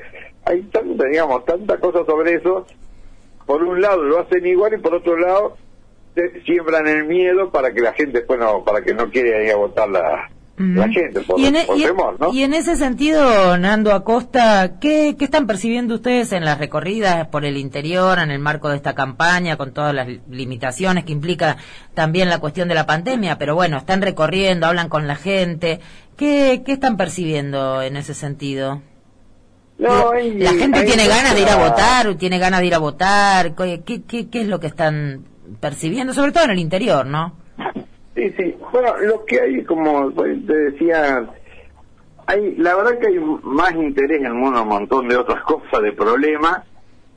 hay 0.46 0.62
tanta, 0.62 1.04
digamos, 1.04 1.44
tanta 1.44 1.78
cosa 1.78 2.04
sobre 2.06 2.34
eso. 2.34 2.66
Por 3.44 3.62
un 3.62 3.80
lado 3.80 4.02
lo 4.02 4.20
hacen 4.20 4.46
igual 4.46 4.72
y 4.72 4.78
por 4.78 4.94
otro 4.94 5.18
lado 5.18 5.58
siembran 6.46 6.86
el 6.86 7.04
miedo 7.04 7.50
para 7.50 7.72
que 7.72 7.80
la 7.80 7.92
gente 7.92 8.24
bueno 8.26 8.62
para 8.64 8.82
que 8.82 8.94
no 8.94 9.10
quiera 9.10 9.42
ir 9.42 9.50
a 9.50 9.56
votar 9.56 9.88
la, 9.88 10.30
la 10.56 10.88
gente 10.88 11.20
por, 11.20 11.40
y 11.40 11.46
en, 11.46 11.56
e- 11.56 11.66
temor, 11.66 12.16
¿no? 12.20 12.32
y 12.32 12.42
en 12.44 12.54
ese 12.54 12.76
sentido, 12.76 13.58
Nando 13.58 13.92
Acosta, 13.92 14.78
¿qué, 14.78 15.16
¿qué 15.18 15.24
están 15.24 15.48
percibiendo 15.48 15.96
ustedes 15.96 16.30
en 16.32 16.44
las 16.44 16.58
recorridas 16.58 17.26
por 17.26 17.44
el 17.44 17.56
interior, 17.56 18.20
en 18.20 18.30
el 18.30 18.38
marco 18.38 18.68
de 18.68 18.76
esta 18.76 18.94
campaña, 18.94 19.56
con 19.56 19.72
todas 19.72 19.92
las 19.92 20.06
limitaciones 20.30 21.04
que 21.04 21.12
implica 21.12 21.56
también 21.94 22.28
la 22.28 22.38
cuestión 22.38 22.68
de 22.68 22.76
la 22.76 22.86
pandemia? 22.86 23.36
Pero 23.36 23.56
bueno, 23.56 23.78
están 23.78 24.00
recorriendo, 24.00 24.66
hablan 24.66 24.88
con 24.88 25.08
la 25.08 25.16
gente. 25.16 25.80
¿Qué, 26.16 26.62
qué 26.64 26.72
están 26.72 26.96
percibiendo 26.96 27.82
en 27.82 27.96
ese 27.96 28.14
sentido? 28.14 28.80
No, 29.76 30.12
la 30.14 30.52
gente 30.52 30.84
tiene 30.84 31.08
ganas 31.08 31.34
de 31.34 31.42
ir 31.42 31.48
a 31.48 31.56
votar, 31.56 32.14
tiene 32.14 32.38
ganas 32.38 32.60
de 32.60 32.66
ir 32.66 32.74
a 32.74 32.78
votar. 32.78 33.56
¿Qué, 33.56 33.82
qué, 33.82 34.28
qué 34.28 34.40
es 34.40 34.46
lo 34.46 34.60
que 34.60 34.68
están 34.68 35.24
percibiendo? 35.58 36.14
Sobre 36.14 36.30
todo 36.30 36.44
en 36.44 36.50
el 36.50 36.60
interior, 36.60 37.06
¿no? 37.06 37.43
Sí, 38.14 38.32
sí. 38.36 38.54
Bueno, 38.72 38.96
lo 38.98 39.24
que 39.24 39.40
hay, 39.40 39.64
como 39.64 40.12
te 40.12 40.54
decía, 40.54 41.28
hay, 42.26 42.54
la 42.56 42.76
verdad 42.76 42.98
que 42.98 43.08
hay 43.08 43.18
más 43.42 43.74
interés 43.74 44.22
en 44.22 44.32
un 44.32 44.68
montón 44.68 45.08
de 45.08 45.16
otras 45.16 45.42
cosas, 45.44 45.82
de 45.82 45.92
problemas, 45.92 46.62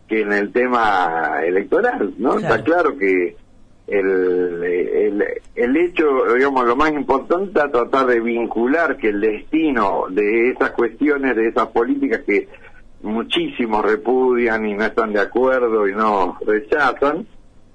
que 0.08 0.22
en 0.22 0.34
el 0.34 0.51
tema 0.51 1.42
electoral, 1.44 2.13
¿no? 2.18 2.39
Está 2.39 2.63
claro 2.63 2.98
que 2.98 3.36
el, 3.88 4.63
el, 4.63 5.24
el, 5.56 5.77
hecho, 5.77 6.06
digamos, 6.34 6.66
lo 6.66 6.75
más 6.75 6.92
importante 6.92 7.60
es 7.60 7.72
tratar 7.72 8.06
de 8.08 8.20
vincular 8.20 8.98
que 8.98 9.10
el 9.10 9.22
destino 9.22 10.06
de 10.10 10.51
esas 10.51 10.72
cuestiones, 10.72 11.36
de 11.36 11.50
esas 11.50 11.68
políticas 11.68 12.22
que 12.25 12.48
muchísimos 13.01 13.86
repudian 13.86 14.66
y 14.66 14.74
no 14.74 14.86
están 14.86 15.13
de 15.13 15.20
acuerdo 15.20 15.88
y 15.88 15.94
no 15.94 16.38
rechazan, 16.46 17.27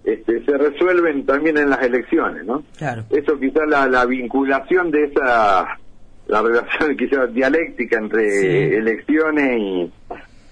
este, 0.05 0.45
se 0.45 0.59
resuelven 0.59 1.25
también 1.27 1.59
en 1.59 1.71
las 1.71 1.83
elecciones, 1.83 2.45
¿no? 2.45 2.65
Claro. 2.77 3.05
Eso 3.11 3.39
quizás 3.39 3.69
la, 3.69 3.87
la 3.87 4.05
vinculación 4.05 4.91
de 4.91 5.05
esa, 5.05 5.79
la 6.27 6.43
relación 6.43 6.97
quizás 6.99 7.33
dialéctica 7.33 7.99
entre 7.99 8.77
elecciones 8.77 9.61
y, 9.61 9.93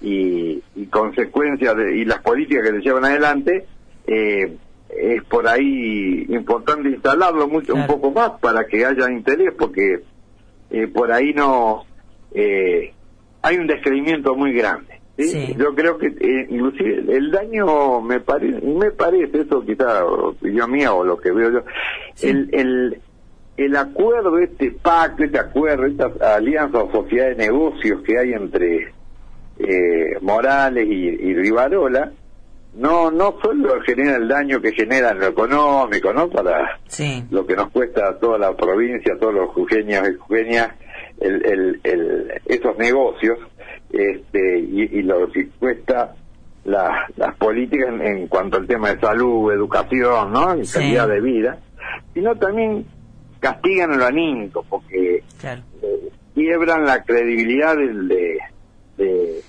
y, 0.01 0.63
y 0.75 0.85
consecuencias 0.87 1.75
de, 1.75 1.97
y 1.97 2.05
las 2.05 2.19
políticas 2.19 2.63
que 2.63 2.77
se 2.77 2.81
llevan 2.81 3.05
adelante, 3.05 3.65
eh, 4.07 4.55
es 4.89 5.23
por 5.23 5.47
ahí 5.47 6.25
importante 6.29 6.89
instalarlo 6.89 7.47
mucho 7.47 7.73
un 7.73 7.87
poco 7.87 8.11
más 8.11 8.31
para 8.41 8.65
que 8.65 8.85
haya 8.85 9.09
interés 9.09 9.53
porque 9.57 10.01
eh, 10.69 10.87
por 10.87 11.11
ahí 11.11 11.33
no 11.33 11.85
eh, 12.33 12.93
hay 13.41 13.57
un 13.57 13.67
descreimiento 13.67 14.35
muy 14.35 14.53
grande 14.53 15.00
yo 15.17 15.75
creo 15.75 15.97
que 15.97 16.07
eh, 16.07 16.47
inclusive 16.49 17.15
el 17.15 17.31
daño 17.31 18.01
me 18.01 18.19
parece 18.19 18.59
me 18.65 18.91
parece 18.91 19.41
eso 19.41 19.61
quizá 19.63 20.03
yo 20.41 20.67
mía 20.67 20.93
o 20.93 21.03
lo 21.03 21.17
que 21.17 21.31
veo 21.31 21.51
yo 21.51 21.63
el, 22.21 22.49
el 22.53 23.01
el 23.57 23.75
acuerdo 23.75 24.37
este 24.39 24.71
pacto 24.71 25.23
este 25.23 25.37
acuerdo 25.37 25.85
esta 25.85 26.35
alianza 26.35 26.79
o 26.79 26.91
sociedad 26.91 27.27
de 27.27 27.35
negocios 27.35 28.01
que 28.03 28.17
hay 28.17 28.33
entre 28.33 28.93
Morales 30.21 30.87
y, 30.87 31.07
y 31.07 31.35
Rivarola 31.35 32.11
no 32.73 33.11
no 33.11 33.35
solo 33.41 33.81
genera 33.81 34.15
el 34.15 34.27
daño 34.27 34.61
que 34.61 34.71
genera 34.71 35.11
en 35.11 35.19
lo 35.19 35.27
económico, 35.27 36.13
¿no? 36.13 36.29
Para 36.29 36.79
lo 37.29 37.45
que 37.45 37.55
nos 37.55 37.69
cuesta 37.71 38.07
a 38.07 38.17
toda 38.17 38.37
la 38.37 38.55
provincia, 38.55 39.13
a 39.13 39.17
todos 39.17 39.33
los 39.33 39.49
jujeños 39.49 40.07
y 40.09 40.15
jujeñas, 40.15 40.69
el, 41.19 41.45
el, 41.45 41.81
el, 41.83 42.31
esos 42.45 42.77
negocios, 42.77 43.39
este, 43.91 44.59
y, 44.59 45.01
lo 45.01 45.31
que 45.31 45.49
cuesta 45.59 46.15
las 46.63 47.35
políticas 47.37 47.89
en, 48.01 48.27
cuanto 48.27 48.57
al 48.57 48.67
tema 48.67 48.93
de 48.93 48.99
salud, 48.99 49.51
educación, 49.51 50.31
¿no? 50.31 50.55
Y 50.55 50.67
calidad 50.67 51.07
de 51.07 51.21
vida, 51.21 51.59
sino 52.13 52.35
también 52.35 52.85
castigan 53.39 53.93
a 53.93 53.97
lo 53.97 54.05
anímico, 54.05 54.63
porque 54.69 55.23
eh, 55.43 56.09
quiebran 56.35 56.85
la 56.85 57.03
credibilidad 57.03 57.75
del, 57.75 58.07
de, 58.07 59.41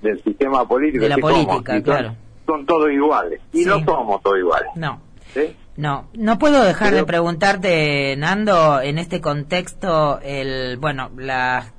del 0.00 0.22
sistema 0.22 0.66
político. 0.66 1.02
De 1.02 1.10
la 1.10 1.18
política, 1.18 1.82
claro 1.82 2.16
son 2.46 2.66
todos 2.66 2.90
iguales. 2.90 3.40
Y 3.52 3.64
no 3.64 3.82
somos 3.84 4.22
todos 4.22 4.38
iguales. 4.38 4.70
No. 4.76 5.00
No, 5.76 6.08
no 6.14 6.38
puedo 6.38 6.62
dejar 6.62 6.94
de 6.94 7.04
preguntarte, 7.04 8.14
Nando, 8.16 8.80
en 8.80 8.98
este 8.98 9.20
contexto, 9.20 10.20
el, 10.22 10.76
bueno, 10.76 11.10
las 11.16 11.72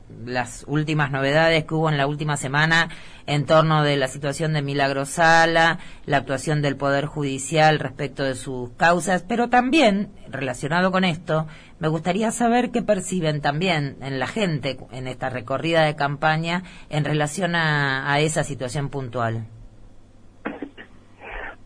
últimas 0.67 1.11
novedades 1.11 1.65
que 1.65 1.73
hubo 1.73 1.89
en 1.89 1.97
la 1.97 2.07
última 2.07 2.37
semana 2.37 2.89
en 3.27 3.45
torno 3.45 3.83
de 3.83 3.97
la 3.97 4.07
situación 4.07 4.53
de 4.53 4.61
Milagrosala, 4.61 5.79
la 6.05 6.17
actuación 6.17 6.61
del 6.61 6.75
Poder 6.75 7.05
Judicial 7.05 7.79
respecto 7.79 8.23
de 8.23 8.35
sus 8.35 8.71
causas, 8.71 9.23
pero 9.27 9.49
también, 9.49 10.09
relacionado 10.29 10.91
con 10.91 11.03
esto, 11.03 11.47
me 11.79 11.87
gustaría 11.87 12.31
saber 12.31 12.71
qué 12.71 12.81
perciben 12.81 13.41
también 13.41 13.97
en 14.01 14.19
la 14.19 14.27
gente 14.27 14.77
en 14.91 15.07
esta 15.07 15.29
recorrida 15.29 15.83
de 15.83 15.95
campaña 15.95 16.63
en 16.89 17.05
relación 17.05 17.55
a 17.55 18.19
esa 18.19 18.43
situación 18.43 18.89
puntual. 18.89 19.45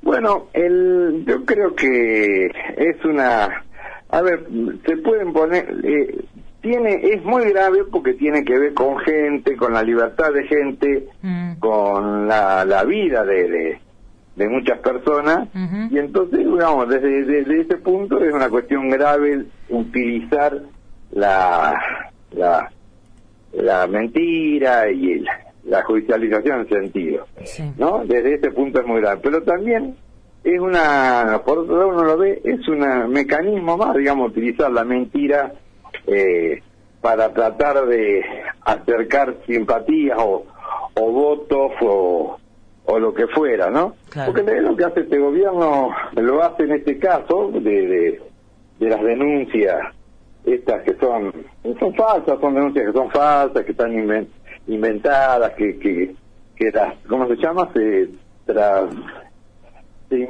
Bueno, 0.10 0.48
el, 0.54 1.24
yo 1.28 1.46
creo 1.46 1.76
que 1.76 2.48
es 2.48 3.06
una... 3.06 3.64
A 4.10 4.22
ver, 4.24 4.48
se 4.86 4.98
pueden 4.98 5.34
poner... 5.34 5.72
Eh, 5.84 6.26
tiene 6.62 7.00
es 7.14 7.24
muy 7.24 7.50
grave 7.52 7.86
porque 7.92 8.14
tiene 8.14 8.44
que 8.44 8.58
ver 8.58 8.74
con 8.74 8.98
gente, 9.00 9.56
con 9.56 9.74
la 9.74 9.84
libertad 9.84 10.32
de 10.34 10.48
gente, 10.48 11.08
mm. 11.22 11.60
con 11.60 12.28
la, 12.28 12.66
la 12.66 12.84
vida 12.84 13.24
de, 13.24 13.80
de 14.40 14.48
muchas 14.48 14.80
personas 14.80 15.50
y 15.92 15.98
entonces, 15.98 16.40
digamos, 16.40 16.88
desde, 16.88 17.26
desde 17.26 17.62
ese 17.62 17.76
punto 17.78 18.24
es 18.24 18.34
una 18.34 18.50
cuestión 18.50 18.90
grave 18.90 19.46
utilizar 19.68 20.62
la, 21.12 21.78
la, 22.32 22.72
la 23.52 23.88
mentira 23.88 24.90
y 24.90 25.26
la 25.66 25.84
judicialización 25.84 26.62
en 26.62 26.70
sentido, 26.70 27.28
¿no? 27.78 28.04
Desde 28.06 28.36
ese 28.36 28.52
punto 28.52 28.80
es 28.80 28.88
muy 28.88 29.02
grave. 29.02 29.20
Pero 29.22 29.44
también 29.44 29.96
es 30.44 30.60
una, 30.60 31.42
por 31.46 31.60
otro 31.60 31.78
lado 31.78 31.90
uno 31.90 32.04
lo 32.04 32.18
ve, 32.18 32.42
es 32.44 32.66
un 32.70 33.12
mecanismo 33.12 33.76
más, 33.76 33.96
digamos, 33.96 34.32
utilizar 34.32 34.72
la 34.72 34.86
mentira 34.86 35.54
eh, 36.12 36.62
para 37.02 37.34
tratar 37.34 37.86
de 37.86 38.24
acercar 38.66 39.36
simpatías 39.46 40.18
o, 40.20 40.46
o 40.96 41.12
votos 41.12 41.72
o 41.82 42.40
o 42.92 42.98
lo 42.98 43.14
que 43.14 43.28
fuera, 43.28 43.70
¿no? 43.70 43.94
Porque 44.26 44.42
lo 44.62 44.76
que 44.76 44.84
hace 44.84 45.02
este 45.02 45.20
gobierno, 45.20 45.92
lo 46.16 46.44
hace 46.44 46.64
en 46.64 46.72
este 46.72 46.98
caso 46.98 47.52
de, 47.54 48.20
de, 48.80 48.90
las 48.90 49.02
denuncias 49.04 49.78
estas 50.44 50.82
que 50.82 50.96
son 50.96 51.32
son 51.80 51.94
falsas, 51.94 52.40
son 52.42 52.56
denuncias 52.56 52.88
que 52.88 52.94
son 52.94 53.12
falsas, 53.12 53.64
que 53.64 53.72
están 53.74 54.28
inventadas, 54.66 55.52
que, 55.52 55.78
que, 55.78 56.16
que 56.56 56.72
las, 56.72 56.96
¿cómo 57.08 57.28
se 57.28 57.36
llama? 57.36 57.70
Se 57.74 58.10
tras, 58.48 58.86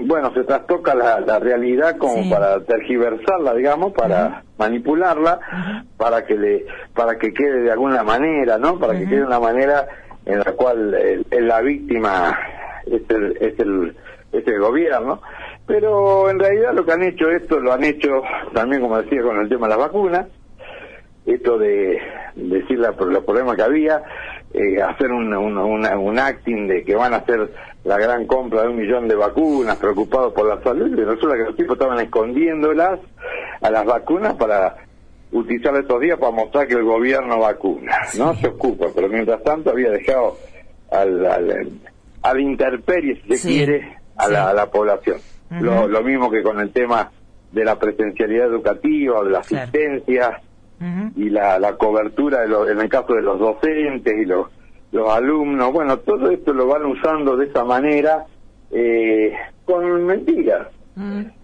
bueno, 0.02 0.34
se 0.34 0.44
trastoca 0.44 0.94
la, 0.94 1.20
la 1.22 1.40
realidad 1.40 1.98
como 1.98 2.30
para 2.30 2.60
tergiversarla, 2.62 3.54
digamos, 3.54 3.94
para 3.94 4.44
manipularla, 4.58 5.40
para 5.98 6.26
que 6.26 6.36
le, 6.36 6.66
para 6.94 7.18
que 7.18 7.34
quede 7.34 7.62
de 7.62 7.72
alguna 7.72 8.04
manera, 8.04 8.58
¿no? 8.58 8.78
Para 8.78 8.94
que 8.94 9.06
quede 9.08 9.20
de 9.20 9.26
una 9.26 9.40
manera 9.40 9.88
en 10.26 10.40
la 10.40 10.52
cual 10.54 11.24
la 11.32 11.62
víctima 11.62 12.38
es 12.86 13.02
el, 13.10 13.38
es 13.40 13.60
el, 13.60 13.96
es 14.34 14.48
el 14.48 14.60
gobierno, 14.60 15.22
pero 15.66 16.30
en 16.30 16.40
realidad 16.40 16.74
lo 16.74 16.86
que 16.86 16.92
han 16.92 17.04
hecho 17.04 17.30
esto 17.30 17.60
lo 17.60 17.72
han 17.72 17.84
hecho 17.84 18.22
también, 18.54 18.82
como 18.82 19.02
decía, 19.02 19.22
con 19.22 19.40
el 19.40 19.48
tema 19.48 19.68
de 19.68 19.76
las 19.76 19.86
vacunas, 19.86 20.28
esto 21.26 21.58
de 21.58 22.00
decir 22.36 22.80
la, 22.80 22.92
los 22.92 23.24
problemas 23.24 23.56
que 23.56 23.64
había, 23.64 24.04
eh, 24.54 24.82
hacer 24.82 25.12
un, 25.12 25.34
un, 25.34 25.58
un, 25.58 26.20
acting 26.20 26.68
de 26.68 26.84
que 26.84 26.96
van 26.96 27.14
a 27.14 27.18
hacer 27.18 27.52
la 27.84 27.98
gran 27.98 28.26
compra 28.28 28.64
de 28.64 28.70
un 28.70 28.78
millón 28.78 29.08
de 29.08 29.16
vacunas, 29.16 29.78
preocupados 29.78 30.34
por 30.34 30.48
la 30.48 30.62
salud, 30.62 30.88
y 30.98 31.04
resulta 31.04 31.36
que 31.38 31.44
los 31.44 31.56
tipos 31.56 31.74
estaban 31.74 32.00
escondiéndolas 32.00 33.00
a 33.62 33.70
las 33.72 33.86
vacunas 33.86 34.36
para 34.36 34.76
utilizar 35.32 35.76
estos 35.76 36.00
días 36.02 36.20
para 36.20 36.32
mostrar 36.32 36.68
que 36.68 36.74
el 36.74 36.84
gobierno 36.84 37.40
vacuna. 37.40 37.98
No 38.18 38.34
se 38.36 38.48
ocupa, 38.48 38.88
pero 38.94 39.08
mientras 39.08 39.42
tanto 39.44 39.70
había 39.70 39.92
dejado 39.92 40.38
al, 40.92 41.26
al, 41.26 41.70
al 42.22 42.40
interperie, 42.42 43.22
si 43.28 43.38
se 43.38 43.48
quiere, 43.48 43.98
a, 44.18 44.28
la, 44.28 44.50
a 44.50 44.54
la 44.54 44.66
población. 44.70 45.18
lo, 45.50 45.88
lo 45.88 46.04
mismo 46.04 46.30
que 46.30 46.44
con 46.44 46.60
el 46.60 46.72
tema 46.72 47.12
de 47.52 47.64
la 47.66 47.78
presencialidad 47.80 48.48
educativa, 48.48 49.24
de 49.24 49.30
la 49.32 49.40
asistencia 49.40 50.42
y 51.16 51.30
la, 51.30 51.60
la 51.60 51.76
cobertura 51.76 52.42
de 52.42 52.72
en 52.72 52.80
el 52.80 52.88
caso 52.90 53.14
de 53.14 53.22
los 53.22 53.38
docentes 53.40 54.14
y 54.18 54.26
los, 54.26 54.48
los 54.92 55.10
alumnos. 55.12 55.72
Bueno, 55.72 56.00
todo 56.00 56.30
esto 56.32 56.54
lo 56.54 56.68
van 56.68 56.86
usando 56.86 57.38
de 57.38 57.46
esa 57.48 57.64
manera 57.64 58.26
eh, 58.72 59.34
con 59.66 60.06
mentiras. 60.06 60.68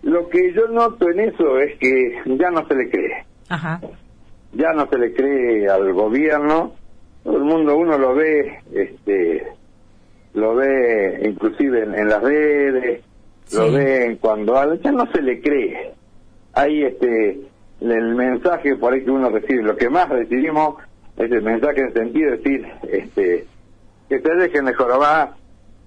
Lo 0.03 0.27
que 0.27 0.51
yo 0.53 0.67
noto 0.67 1.09
en 1.09 1.21
eso 1.21 1.57
es 1.59 1.77
que 1.79 2.21
ya 2.25 2.51
no 2.51 2.67
se 2.67 2.75
le 2.75 2.89
cree. 2.89 3.25
Ajá. 3.47 3.79
Ya 4.51 4.73
no 4.73 4.87
se 4.89 4.97
le 4.97 5.13
cree 5.13 5.69
al 5.69 5.93
gobierno, 5.93 6.73
todo 7.23 7.37
el 7.37 7.43
mundo 7.43 7.77
uno 7.77 7.97
lo 7.97 8.15
ve, 8.15 8.59
este, 8.73 9.47
lo 10.33 10.55
ve 10.55 11.21
inclusive 11.25 11.83
en, 11.83 12.09
las 12.09 12.21
redes, 12.21 13.01
lo 13.53 13.71
ve 13.71 14.17
cuando 14.19 14.75
ya 14.75 14.91
no 14.91 15.09
se 15.11 15.21
le 15.21 15.41
cree. 15.41 15.93
Ahí 16.53 16.83
este, 16.83 17.39
el 17.79 18.15
mensaje 18.15 18.75
por 18.75 18.93
ahí 18.93 19.05
que 19.05 19.11
uno 19.11 19.29
recibe, 19.29 19.63
lo 19.63 19.77
que 19.77 19.89
más 19.89 20.09
recibimos 20.09 20.75
es 21.17 21.31
el 21.31 21.41
mensaje 21.41 21.81
en 21.81 21.93
sentido 21.93 22.31
de 22.31 22.37
decir, 22.37 22.67
este, 22.89 23.45
que 24.09 24.19
se 24.19 24.35
dejen 24.35 24.65
de 24.65 24.73
jorobar 24.73 25.33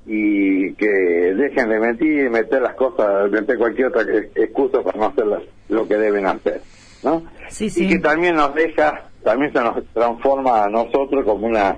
y 0.07 0.73
que 0.75 0.87
dejen 0.87 1.69
de 1.69 1.81
mentir 1.81 2.25
y 2.27 2.31
meter 2.31 2.63
las 2.63 2.75
cosas, 2.75 3.31
meter 3.31 3.59
cualquier 3.59 3.89
otra 3.89 4.03
excusa 4.35 4.83
para 4.83 4.99
no 4.99 5.07
hacer 5.07 5.27
lo 5.69 5.87
que 5.87 5.97
deben 5.97 6.27
hacer. 6.27 6.63
¿no? 7.03 7.23
Sí, 7.49 7.69
sí. 7.71 7.85
Y 7.85 7.89
que 7.89 7.99
también 7.99 8.35
nos 8.37 8.55
deja, 8.55 9.11
también 9.23 9.53
se 9.53 9.61
nos 9.61 9.85
transforma 9.93 10.65
a 10.65 10.69
nosotros 10.69 11.25
como 11.25 11.47
una, 11.47 11.77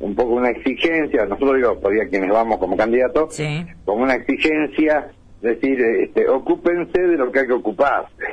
un 0.00 0.14
poco 0.14 0.34
una 0.34 0.50
exigencia, 0.50 1.24
nosotros 1.24 1.56
digo, 1.56 1.80
podría 1.80 2.08
quienes 2.08 2.30
vamos 2.30 2.58
como 2.58 2.76
candidatos, 2.76 3.40
como 3.84 4.02
una 4.02 4.14
exigencia 4.14 5.10
decir, 5.40 5.80
este, 5.80 6.28
ocúpense 6.28 7.00
de 7.00 7.16
lo 7.16 7.32
que 7.32 7.40
hay 7.40 7.46
que 7.46 7.52
ocuparse, 7.52 8.24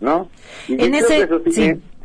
¿no? 0.00 0.28
Y, 0.68 0.84
en 0.84 0.94
ese, 0.94 1.22
eso 1.22 1.40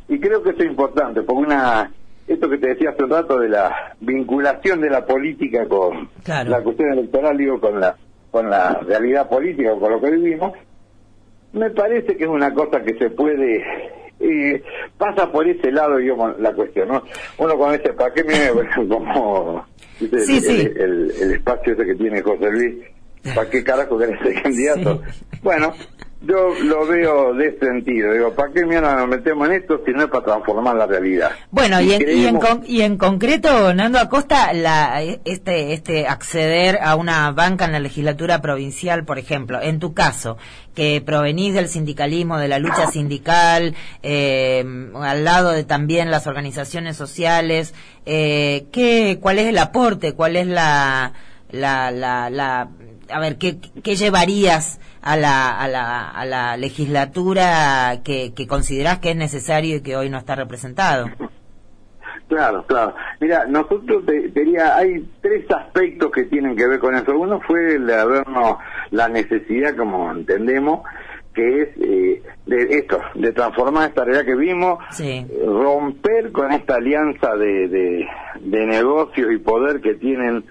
y 0.10 0.20
creo 0.20 0.44
que 0.44 0.50
eso 0.50 0.64
es 0.64 0.70
importante, 0.70 1.22
porque 1.22 1.44
una, 1.44 1.92
esto 2.28 2.50
que 2.50 2.58
te 2.58 2.70
decía 2.70 2.90
hace 2.90 3.04
un 3.04 3.12
rato 3.12 3.40
de 3.40 3.50
la 3.50 3.96
vinculación 4.02 4.82
de 4.82 4.90
la 4.90 5.06
política 5.06 5.68
con 5.68 6.10
la 6.26 6.62
cuestión 6.62 6.94
electoral, 6.94 7.38
digo, 7.38 7.60
con 7.62 7.80
la, 7.80 7.96
con 8.32 8.50
la 8.50 8.80
realidad 8.86 9.30
política, 9.30 9.72
con 9.80 9.92
lo 9.92 10.02
que 10.02 10.12
vivimos, 10.12 10.54
me 11.54 11.70
parece 11.72 12.16
que 12.18 12.24
es 12.24 12.30
una 12.30 12.54
cosa 12.54 12.82
que 12.82 12.98
se 12.98 13.10
puede 13.10 13.64
eh, 14.20 14.62
pasa 14.98 15.32
por 15.32 15.48
ese 15.48 15.72
lado 15.72 15.98
digamos 15.98 16.40
la 16.40 16.54
cuestión 16.54 16.90
no 16.90 17.04
uno 17.38 17.58
cuando 17.58 17.78
dice 17.78 17.94
para 17.94 18.14
qué 18.14 18.24
me 18.24 18.88
como 18.88 19.66
el, 20.02 21.12
El, 21.22 21.34
espacio 21.34 21.74
ese 21.74 21.86
que 21.86 21.96
tiene 21.96 22.22
José 22.22 22.52
Luis 22.52 22.76
para 23.34 23.50
qué 23.50 23.64
carajo 23.64 23.98
querés 23.98 24.20
ser 24.22 24.44
candidato 24.44 25.02
bueno 25.42 25.74
yo 26.22 26.54
lo 26.64 26.86
veo 26.86 27.34
de 27.34 27.58
sentido. 27.60 28.12
Digo, 28.12 28.34
¿para 28.34 28.52
qué 28.52 28.66
mierda 28.66 28.96
nos 28.96 29.08
metemos 29.08 29.48
en 29.48 29.56
esto 29.56 29.82
si 29.86 29.92
no 29.92 30.04
es 30.04 30.10
para 30.10 30.26
transformar 30.26 30.76
la 30.76 30.86
realidad? 30.86 31.32
Bueno, 31.50 31.80
y, 31.80 31.94
en, 31.94 32.02
y, 32.02 32.26
en, 32.26 32.40
y 32.66 32.82
en 32.82 32.98
concreto, 32.98 33.74
Nando 33.74 34.00
Acosta, 34.00 34.52
la, 34.54 35.02
este, 35.02 35.74
este 35.74 36.08
acceder 36.08 36.80
a 36.82 36.96
una 36.96 37.32
banca 37.32 37.66
en 37.66 37.72
la 37.72 37.80
legislatura 37.80 38.42
provincial, 38.42 39.06
por 39.06 39.18
ejemplo, 39.18 39.62
en 39.62 39.80
tu 39.80 39.94
caso, 39.94 40.38
que 40.76 41.02
provenís 41.06 41.54
del 41.54 41.70
sindicalismo, 41.70 42.38
de 42.38 42.50
la 42.50 42.60
lucha 42.60 42.92
sindical, 42.92 43.76
eh, 44.04 44.66
al 44.96 45.24
lado 45.24 45.52
de 45.52 45.64
también 45.64 46.12
las 46.12 46.28
organizaciones 46.28 46.98
sociales, 46.98 47.74
eh, 48.06 48.66
¿qué, 48.72 49.20
¿cuál 49.22 49.40
es 49.40 49.48
el 49.48 49.58
aporte? 49.58 50.14
¿Cuál 50.14 50.36
es 50.36 50.48
la, 50.48 51.14
la, 51.50 51.92
la, 51.92 52.30
la 52.30 52.70
a 53.12 53.20
ver, 53.20 53.38
¿qué, 53.38 53.58
qué 53.84 53.96
llevarías 53.96 54.80
a 55.02 55.18
la, 55.18 55.58
a 55.60 55.68
la, 55.68 56.10
a 56.10 56.26
la 56.26 56.58
legislatura 56.58 58.02
que, 58.04 58.34
que 58.34 58.48
considerás 58.48 59.00
que 59.00 59.12
es 59.12 59.16
necesario 59.16 59.78
y 59.78 59.82
que 59.82 59.96
hoy 59.96 60.10
no 60.10 60.18
está 60.18 60.36
representado? 60.36 61.08
Claro, 62.28 62.64
claro. 62.68 62.94
Mira, 63.20 63.46
nosotros 63.48 64.04
diría, 64.06 64.76
hay 64.76 65.04
tres 65.20 65.50
aspectos 65.50 66.12
que 66.12 66.26
tienen 66.26 66.56
que 66.56 66.68
ver 66.68 66.80
con 66.80 66.94
eso. 66.94 67.18
Uno 67.18 67.42
fue 67.42 67.76
el 67.76 67.88
de 67.88 67.96
habernos 67.96 68.58
la 68.92 69.10
necesidad, 69.10 69.76
como 69.76 70.12
entendemos, 70.12 70.82
que 71.34 71.62
es 71.62 71.70
eh, 71.82 72.22
de 72.46 72.78
esto, 72.78 73.00
de 73.16 73.32
transformar 73.32 73.90
esta 73.90 74.04
realidad 74.04 74.26
que 74.26 74.36
vimos, 74.36 74.78
romper 75.44 76.32
con 76.32 76.52
esta 76.52 76.76
alianza 76.76 77.36
de, 77.36 77.68
de, 77.68 78.08
de 78.42 78.66
negocios 78.68 79.32
y 79.34 79.38
poder 79.38 79.82
que 79.82 79.96
tienen 79.96 80.46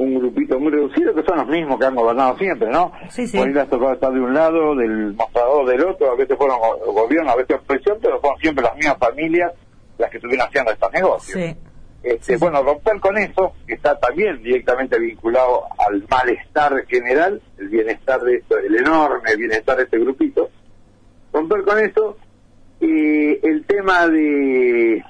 un 0.00 0.18
grupito 0.18 0.58
muy 0.58 0.72
reducido, 0.72 1.14
que 1.14 1.22
son 1.22 1.38
los 1.38 1.46
mismos 1.46 1.78
que 1.78 1.84
han 1.84 1.94
gobernado 1.94 2.36
siempre, 2.38 2.70
¿no? 2.70 2.90
Sí, 3.10 3.26
sí. 3.26 3.36
Por 3.36 3.48
estar 3.50 4.12
de 4.12 4.20
un 4.20 4.32
lado, 4.32 4.74
del 4.74 5.12
mostrador 5.12 5.66
del 5.68 5.84
otro, 5.84 6.10
a 6.10 6.16
veces 6.16 6.38
fueron 6.38 6.58
gobierno, 6.86 7.30
a 7.30 7.36
veces 7.36 7.56
oposición, 7.56 7.98
pero 8.00 8.18
fueron 8.20 8.40
siempre 8.40 8.64
las 8.64 8.74
mismas 8.76 8.98
familias 8.98 9.52
las 9.98 10.10
que 10.10 10.16
estuvieron 10.16 10.46
haciendo 10.46 10.72
estos 10.72 10.92
negocios. 10.92 11.44
Sí. 11.44 11.56
Este, 12.02 12.38
bueno, 12.38 12.62
romper 12.62 12.98
con 12.98 13.18
eso, 13.18 13.52
que 13.66 13.74
está 13.74 13.98
también 13.98 14.42
directamente 14.42 14.98
vinculado 14.98 15.64
al 15.86 16.02
malestar 16.08 16.86
general, 16.86 17.42
el 17.58 17.68
bienestar 17.68 18.22
de 18.22 18.36
esto, 18.36 18.56
el 18.56 18.74
enorme 18.76 19.36
bienestar 19.36 19.76
de 19.76 19.82
este 19.82 19.98
grupito, 19.98 20.48
romper 21.30 21.62
con 21.62 21.78
eso, 21.78 22.16
y 22.80 23.46
el 23.46 23.66
tema 23.66 24.08
de 24.08 25.04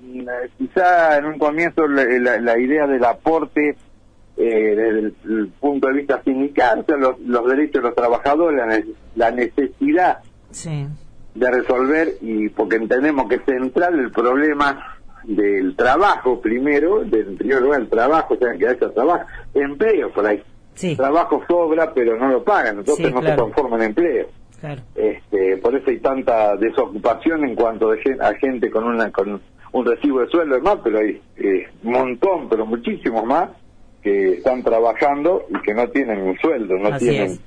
mm, 0.00 0.26
quizá 0.58 1.18
en 1.18 1.26
un 1.26 1.38
comienzo 1.38 1.86
la 1.86 2.58
idea 2.58 2.88
del 2.88 3.04
aporte 3.04 3.76
eh, 4.42 4.74
desde 4.74 4.98
el, 5.24 5.48
punto 5.60 5.86
de 5.86 5.94
vista 5.94 6.20
sindical, 6.24 6.84
los, 6.98 7.20
los, 7.20 7.46
derechos 7.46 7.74
de 7.74 7.88
los 7.88 7.94
trabajadores, 7.94 8.86
la, 9.14 9.30
necesidad 9.30 10.18
de 11.34 11.50
resolver, 11.50 12.16
y 12.20 12.48
porque 12.48 12.76
entendemos 12.76 13.28
que 13.28 13.36
es 13.36 13.44
central 13.44 14.00
el 14.00 14.10
problema 14.10 14.98
del 15.22 15.76
trabajo 15.76 16.40
primero, 16.40 17.04
del 17.04 17.36
primer 17.36 17.62
lugar 17.62 17.82
el 17.82 17.88
trabajo, 17.88 18.34
o 18.34 18.36
sea, 18.36 18.56
que 18.58 18.66
haya 18.66 18.90
trabajo, 18.90 19.26
empleo 19.54 20.12
por 20.12 20.26
ahí. 20.26 20.42
Trabajo 20.96 21.44
sobra, 21.46 21.94
pero 21.94 22.18
no 22.18 22.28
lo 22.28 22.42
pagan, 22.42 22.78
entonces 22.78 23.12
no 23.12 23.22
se 23.22 23.32
transforma 23.32 23.76
en 23.76 23.82
empleo. 23.82 24.26
Este, 24.96 25.56
por 25.58 25.76
eso 25.76 25.88
hay 25.88 25.98
tanta 25.98 26.56
desocupación 26.56 27.44
en 27.44 27.54
cuanto 27.54 27.92
a 27.92 28.34
gente 28.34 28.70
con 28.70 28.84
una 28.84 29.10
con 29.12 29.40
un 29.72 29.86
recibo 29.86 30.20
de 30.20 30.28
sueldo 30.28 30.58
y 30.58 30.60
más, 30.62 30.78
pero 30.82 30.98
hay 30.98 31.20
eh, 31.36 31.68
un 31.84 31.92
montón, 31.92 32.48
pero 32.48 32.66
muchísimos 32.66 33.24
más 33.24 33.50
que 34.02 34.32
están 34.34 34.62
trabajando 34.62 35.44
y 35.48 35.60
que 35.62 35.74
no 35.74 35.88
tienen 35.88 36.20
un 36.22 36.36
sueldo, 36.38 36.76
no 36.76 36.88
Así 36.88 37.08
tienen, 37.08 37.30
es. 37.32 37.40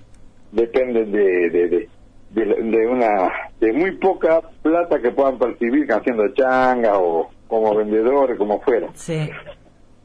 dependen 0.51 1.11
de, 1.11 1.49
de, 1.49 1.67
de, 1.67 1.89
de, 2.31 2.45
de 2.63 2.87
una 2.87 3.31
de 3.59 3.73
muy 3.73 3.91
poca 3.97 4.41
plata 4.61 4.99
que 5.01 5.11
puedan 5.11 5.37
percibir 5.37 5.91
haciendo 5.91 6.27
changa 6.29 6.97
o 6.97 7.29
como 7.47 7.75
vendedores, 7.75 8.37
como 8.37 8.61
fuera. 8.61 8.87
Sí. 8.93 9.29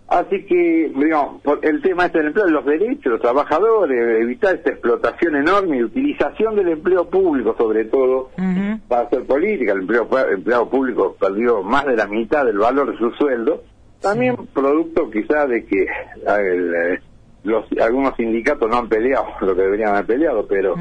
Así 0.09 0.45
que, 0.45 0.91
digamos, 0.93 1.41
el 1.63 1.81
tema 1.83 2.07
este 2.07 2.19
del 2.19 2.27
empleo, 2.29 2.49
los 2.49 2.67
derechos 2.67 3.05
de 3.05 3.11
los 3.11 3.21
trabajadores, 3.21 4.21
evitar 4.21 4.57
esta 4.57 4.71
explotación 4.71 5.37
enorme 5.37 5.77
y 5.77 5.85
utilización 5.85 6.57
del 6.57 6.69
empleo 6.71 7.09
público, 7.09 7.55
sobre 7.57 7.85
todo, 7.85 8.31
para 8.89 9.03
hacer 9.03 9.25
política. 9.25 9.71
El 9.73 9.83
empleo, 9.83 10.09
el 10.27 10.35
empleado 10.35 10.69
público 10.69 11.15
perdió 11.21 11.63
más 11.63 11.87
de 11.87 11.95
la 11.97 12.09
mitad 12.09 12.45
del 12.45 12.59
valor 12.59 12.91
de 12.91 12.99
su 12.99 13.13
sueldo. 13.13 13.63
También 14.01 14.37
producto 14.55 15.11
quizá 15.11 15.47
de 15.47 15.65
que 15.65 15.87
el, 16.27 16.75
eh, 16.75 17.01
los, 17.45 17.65
algunos 17.81 18.17
sindicatos 18.17 18.69
no 18.69 18.79
han 18.79 18.89
peleado 18.89 19.27
lo 19.41 19.55
que 19.55 19.63
deberían 19.63 19.91
haber 19.91 20.07
peleado, 20.07 20.47
pero 20.47 20.75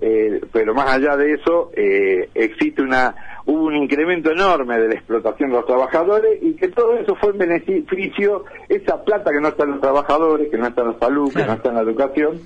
eh, 0.00 0.40
pero 0.52 0.74
más 0.74 0.90
allá 0.90 1.16
de 1.16 1.34
eso 1.34 1.70
eh, 1.74 2.28
existe 2.34 2.82
una 2.82 3.14
hubo 3.46 3.66
un 3.66 3.76
incremento 3.76 4.30
enorme 4.30 4.78
de 4.78 4.88
la 4.88 4.94
explotación 4.94 5.50
de 5.50 5.56
los 5.56 5.66
trabajadores 5.66 6.42
y 6.42 6.54
que 6.54 6.68
todo 6.68 6.96
eso 6.96 7.14
fue 7.16 7.30
en 7.30 7.38
beneficio 7.38 8.44
esa 8.68 9.02
plata 9.04 9.30
que 9.30 9.40
no 9.40 9.48
está 9.48 9.64
en 9.64 9.72
los 9.72 9.80
trabajadores 9.80 10.50
que 10.50 10.58
no 10.58 10.66
está 10.66 10.82
en 10.82 10.88
la 10.88 10.98
salud 10.98 11.32
que 11.32 11.44
no 11.44 11.52
está 11.52 11.68
en 11.68 11.74
la 11.74 11.82
educación 11.82 12.40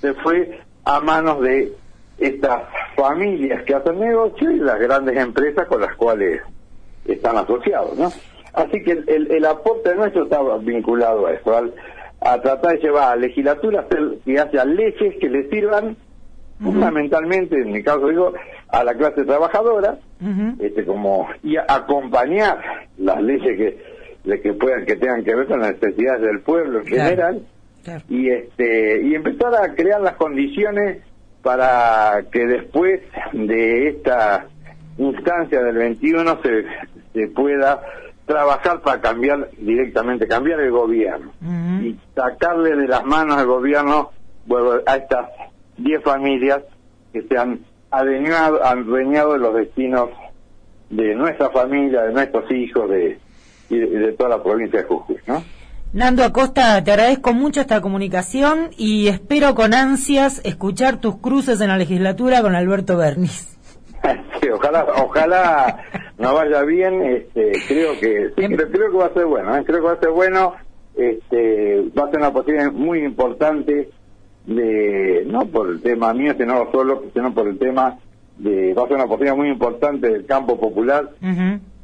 se 0.00 0.14
fue 0.14 0.60
a 0.84 1.00
manos 1.00 1.40
de 1.40 1.72
estas 2.18 2.62
familias 2.94 3.64
que 3.64 3.74
hacen 3.74 3.98
negocio 3.98 4.50
y 4.50 4.58
las 4.58 4.78
grandes 4.78 5.16
empresas 5.16 5.66
con 5.66 5.80
las 5.80 5.94
cuales 5.96 6.42
están 7.04 7.36
asociados, 7.36 7.96
¿no? 7.98 8.10
Así 8.54 8.82
que 8.82 8.92
el, 8.92 9.04
el- 9.08 9.30
el 9.32 9.44
aporte 9.44 9.94
nuestro 9.94 10.24
está 10.24 10.38
vinculado 10.58 11.26
a 11.26 11.32
eso, 11.32 11.56
al- 11.56 11.74
a 12.20 12.40
tratar 12.40 12.72
de 12.78 12.82
llevar 12.82 13.02
a 13.12 13.16
la 13.16 13.26
legislatura 13.26 13.80
a 13.80 13.82
hacer- 13.82 14.18
que 14.24 14.38
haya 14.40 14.64
leyes 14.64 15.14
que 15.20 15.28
le 15.28 15.48
sirvan 15.50 15.96
fundamentalmente, 16.62 17.56
en 17.60 17.72
mi 17.72 17.82
caso 17.82 18.08
digo, 18.08 18.32
a 18.68 18.84
la 18.84 18.94
clase 18.94 19.24
trabajadora, 19.24 19.98
este 20.60 20.84
como 20.84 21.28
y 21.42 21.56
a- 21.56 21.66
acompañar 21.68 22.58
las 22.98 23.20
leyes 23.22 23.56
que 23.58 23.94
de 24.24 24.40
que 24.40 24.54
puedan 24.54 24.86
que 24.86 24.96
tengan 24.96 25.22
que 25.22 25.34
ver 25.34 25.46
con 25.46 25.60
las 25.60 25.72
necesidades 25.78 26.22
del 26.22 26.40
pueblo 26.40 26.78
en 26.80 26.84
Claro. 26.86 27.04
general 27.10 27.42
Claro. 27.84 28.02
y 28.08 28.30
este 28.30 29.02
y 29.02 29.14
empezar 29.14 29.54
a 29.54 29.74
crear 29.74 30.00
las 30.00 30.14
condiciones 30.14 31.02
para 31.42 32.22
que 32.32 32.46
después 32.46 33.02
de 33.34 33.88
esta 33.88 34.46
instancia 34.96 35.60
del 35.62 35.76
21 35.76 36.40
se, 36.42 36.64
se 37.12 37.28
pueda 37.28 37.82
trabajar 38.26 38.80
para 38.80 39.00
cambiar 39.00 39.50
directamente 39.58 40.26
cambiar 40.26 40.60
el 40.60 40.70
gobierno 40.70 41.32
y 41.82 41.98
sacarle 42.14 42.74
de 42.76 42.88
las 42.88 43.04
manos 43.04 43.36
al 43.36 43.46
gobierno 43.46 44.10
bueno, 44.46 44.80
a 44.86 44.96
estas 44.96 45.28
10 45.78 46.02
familias 46.02 46.62
que 47.12 47.22
se 47.22 47.36
han 47.36 47.60
adueñado, 47.90 48.64
adueñado 48.64 49.34
de 49.34 49.38
los 49.38 49.54
destinos 49.54 50.10
de 50.90 51.14
nuestra 51.14 51.50
familia, 51.50 52.02
de 52.02 52.12
nuestros 52.12 52.50
hijos, 52.50 52.88
de, 52.90 53.18
y 53.68 53.78
de, 53.78 53.86
de 53.86 54.12
toda 54.12 54.30
la 54.30 54.42
provincia 54.42 54.80
de 54.80 54.86
Jujuy, 54.86 55.18
¿no? 55.26 55.42
Nando 55.92 56.24
Acosta, 56.24 56.82
te 56.82 56.90
agradezco 56.90 57.32
mucho 57.34 57.60
esta 57.60 57.80
comunicación 57.80 58.70
y 58.76 59.06
espero 59.06 59.54
con 59.54 59.74
ansias 59.74 60.40
escuchar 60.44 60.96
tus 60.96 61.18
cruces 61.18 61.60
en 61.60 61.68
la 61.68 61.78
legislatura 61.78 62.42
con 62.42 62.54
Alberto 62.54 62.96
Bernis. 62.96 63.50
Sí, 64.42 64.50
ojalá, 64.50 64.84
ojalá 65.02 65.82
nos 66.24 66.34
vaya 66.34 66.62
bien. 66.62 67.02
Este, 67.02 67.52
creo 67.68 67.92
que 68.00 68.30
sí, 68.36 68.44
Em- 68.44 68.56
creo, 68.56 68.70
creo 68.70 68.90
que 68.90 68.96
va 68.96 69.06
a 69.06 69.14
ser 69.14 69.26
bueno. 69.26 69.56
¿eh? 69.56 69.62
Creo 69.64 69.78
que 69.80 69.86
va 69.86 69.92
a 69.92 70.00
ser 70.00 70.10
bueno. 70.10 70.54
Este, 70.96 71.82
va 71.98 72.04
a 72.04 72.10
ser 72.10 72.20
una 72.20 72.32
posibilidad 72.32 72.72
muy 72.72 73.00
importante 73.04 73.90
de 74.46 75.24
no 75.26 75.46
por 75.46 75.68
el 75.70 75.80
tema 75.82 76.12
mío, 76.14 76.34
sino 76.38 76.70
solo, 76.70 77.04
sino 77.14 77.32
por 77.34 77.48
el 77.48 77.58
tema 77.58 77.98
de 78.38 78.74
va 78.74 78.84
a 78.84 78.86
ser 78.88 78.96
una 78.96 79.06
posibilidad 79.06 79.36
muy 79.36 79.48
importante 79.48 80.08
del 80.08 80.26
campo 80.26 80.58
popular 80.58 81.10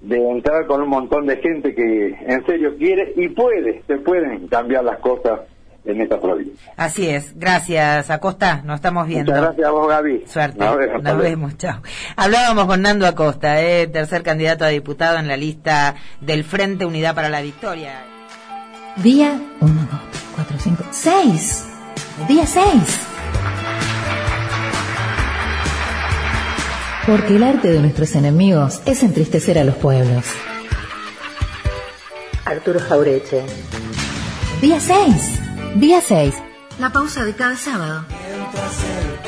de 0.03 0.31
entrar 0.31 0.67
con 0.67 0.83
un 0.83 0.89
montón 0.89 1.27
de 1.27 1.37
gente 1.39 1.75
que 1.75 2.17
en 2.27 2.45
serio 2.47 2.77
quiere 2.77 3.13
y 3.17 3.29
puede, 3.29 3.83
se 3.87 3.97
pueden 3.99 4.49
cambiar 4.49 4.85
las 4.85 4.99
cosas 4.99 5.41
en 5.93 6.03
esta 6.03 6.21
provincia. 6.21 6.73
Así 6.77 7.09
es. 7.09 7.39
Gracias, 7.39 8.11
Acosta. 8.11 8.63
Nos 8.65 8.77
estamos 8.77 9.07
viendo. 9.07 9.33
Muchas 9.33 9.45
gracias 9.45 9.69
a 9.69 9.71
vos, 9.71 9.89
Gaby. 9.89 10.25
Suerte. 10.27 10.59
Nos 10.59 10.77
vemos. 10.77 11.03
Nos 11.03 11.19
vemos. 11.19 11.57
Chao. 11.59 11.83
Hablábamos 12.17 12.67
con 12.67 12.83
Nando 12.83 13.07
Acosta, 13.07 13.61
eh, 13.63 13.87
tercer 13.87 14.23
candidato 14.23 14.65
a 14.65 14.69
diputado 14.69 15.19
en 15.19 15.29
la 15.29 15.37
lista 15.37 15.95
del 16.21 16.45
Frente 16.45 16.85
Unidad 16.85 17.15
para 17.15 17.29
la 17.29 17.41
Victoria. 17.41 18.05
Día 18.97 19.41
1, 19.61 19.75
2, 19.75 20.01
3, 20.11 20.25
4, 20.35 20.57
5, 20.59 20.85
6. 20.91 21.67
Día 22.29 22.47
6. 22.47 23.01
Porque 27.07 27.37
el 27.37 27.43
arte 27.43 27.71
de 27.71 27.81
nuestros 27.81 28.15
enemigos 28.15 28.83
es 28.87 29.03
entristecer 29.03 29.59
a 29.59 29.65
los 29.65 29.75
pueblos. 29.77 30.25
Arturo 32.45 32.81
Jaureche. 32.81 33.43
Día 34.61 34.79
6. 34.79 35.50
Día 35.77 36.01
6. 36.01 36.35
La 36.81 36.91
pausa 36.91 37.25
de 37.25 37.35
cada 37.35 37.57
sábado. 37.57 38.05
Mientras 38.09 38.85
el 38.85 39.19